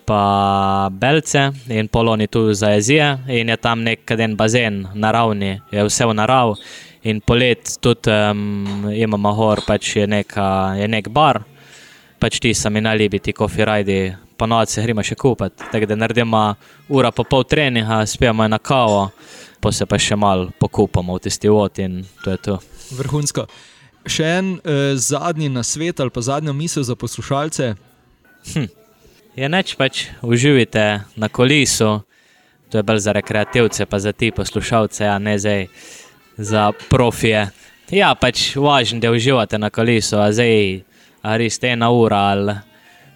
pa 0.08 0.88
Belce 0.92 1.52
in 1.68 1.88
poloni 1.88 2.28
tu 2.28 2.54
za 2.54 2.70
jezije. 2.76 3.18
In 3.28 3.50
je 3.50 3.58
tam 3.58 3.84
nek 3.84 4.12
en 4.12 4.36
bazen 4.36 4.88
naravni, 4.94 5.62
je 5.72 5.84
vse 5.84 6.06
v 6.06 6.16
narav. 6.16 6.56
In 7.04 7.22
polet 7.22 7.78
tudi 7.82 8.12
um, 8.12 8.88
imamo 8.92 9.34
gor, 9.36 9.62
pač 9.68 9.96
je, 9.96 10.08
neka, 10.08 10.76
je 10.80 10.88
nek 10.88 11.10
bar 11.10 11.44
pač 12.20 12.40
ti 12.40 12.54
sami 12.54 12.82
najljubi 12.82 13.20
ti 13.20 13.34
kofi 13.34 13.66
rajdi, 13.66 13.98
ponovadi 14.38 14.72
se 14.72 14.84
gremo 14.84 15.04
še 15.04 15.16
kupiti. 15.16 15.70
Tako 15.72 15.90
da 15.90 15.96
naredimo 15.96 16.44
ura 16.90 17.12
pa 17.12 17.24
pol 17.24 17.44
treninga, 17.44 18.06
spijemo 18.06 18.48
na 18.48 18.60
kavo, 18.60 19.10
pa 19.62 19.72
se 19.72 19.86
pa 19.86 20.00
še 20.00 20.16
malo 20.16 20.52
pokupamo 20.60 21.18
v 21.18 21.26
tisti 21.28 21.50
vod 21.50 21.80
in 21.84 22.04
to 22.24 22.34
je 22.34 22.42
to. 22.50 22.60
Vrhunsko. 22.98 23.48
Še 24.08 24.28
en 24.40 24.56
eh, 24.64 24.96
zadnji 24.96 25.50
nasvet 25.52 26.00
ali 26.00 26.14
pa 26.14 26.24
zadnja 26.24 26.54
misel 26.56 26.86
za 26.88 26.96
poslušalce. 26.96 27.74
Hm. 28.54 28.68
Je 29.38 29.50
neč 29.50 29.76
pač 29.78 30.08
uživite 30.26 30.84
na 31.16 31.30
kolisu, 31.30 32.00
to 32.72 32.80
je 32.80 32.84
bolj 32.84 33.04
za 33.06 33.14
rekreativce, 33.14 33.86
pa 33.86 34.00
za 34.00 34.12
ti 34.12 34.32
poslušalce, 34.32 35.06
a 35.06 35.20
ne 35.20 35.38
zdaj 35.38 35.68
za 36.38 36.72
profije. 36.90 37.50
Ja, 37.94 38.16
pač 38.18 38.56
važno, 38.58 39.00
da 39.00 39.12
uživate 39.14 39.60
na 39.62 39.70
kolisu, 39.70 40.18
a 40.18 40.32
zdaj 40.34 40.87
a 41.28 41.36
res 41.38 41.60
ena 41.64 41.92
ura 41.92 42.24
ali 42.32 42.56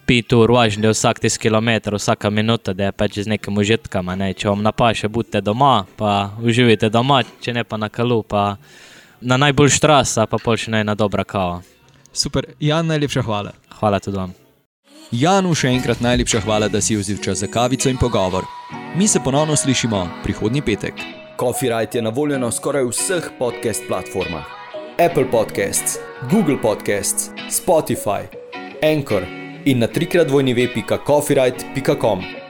pet 0.06 0.32
ur, 0.36 0.50
važno 0.52 0.90
je 0.90 0.92
vsak 0.92 1.22
tis 1.22 1.38
kilometr, 1.40 1.94
vsaka 1.96 2.30
minuta, 2.30 2.74
da 2.76 2.90
je 2.90 2.92
pač 2.92 3.18
z 3.22 3.32
nekim 3.32 3.56
užitkom. 3.58 4.12
Ne? 4.18 4.32
Če 4.34 4.50
vam 4.50 4.64
napaše, 4.64 5.08
budite 5.08 5.40
doma, 5.40 5.86
pa 5.96 6.34
uživite 6.42 6.90
doma, 6.92 7.22
če 7.40 7.54
ne 7.56 7.64
pa 7.64 7.78
na 7.80 7.88
kalu, 7.88 8.22
pa 8.22 8.56
na 9.20 9.38
najboljši 9.40 9.80
trasa, 9.80 10.26
pa 10.26 10.40
pol 10.42 10.58
še 10.58 10.74
ne 10.74 10.82
ena 10.84 10.98
dobra 10.98 11.24
kava. 11.24 11.62
Super, 12.12 12.50
Jan, 12.60 12.90
najlepša 12.90 13.24
hvala. 13.24 13.54
Hvala 13.78 14.02
tudi 14.04 14.20
vam. 14.20 14.34
Janu 15.12 15.54
še 15.56 15.72
enkrat 15.72 16.00
najlepša 16.04 16.42
hvala, 16.44 16.68
da 16.72 16.80
si 16.80 16.96
vzel 16.96 17.20
čas 17.20 17.40
za 17.44 17.48
kavico 17.48 17.88
in 17.92 18.00
pogovor. 18.00 18.44
Mi 18.96 19.08
se 19.08 19.20
ponovno 19.24 19.56
slišimo 19.56 20.06
prihodnji 20.24 20.62
petek. 20.64 21.00
Copyright 21.40 21.96
je 21.96 22.02
na 22.04 22.12
voljo 22.12 22.38
na 22.38 22.52
skoraj 22.52 22.84
vseh 22.88 23.30
podcast 23.38 23.84
platformah: 23.88 24.61
Apple 24.98 25.24
Podcasts, 25.24 25.98
Google 26.30 26.58
Podcasts, 26.58 27.32
Spotify, 27.48 28.28
Anchor 28.82 29.26
in 29.64 29.78
na 29.78 29.88
trikrat 29.88 30.30
vojni 30.30 30.54
web.coffeeright.com. 30.54 32.41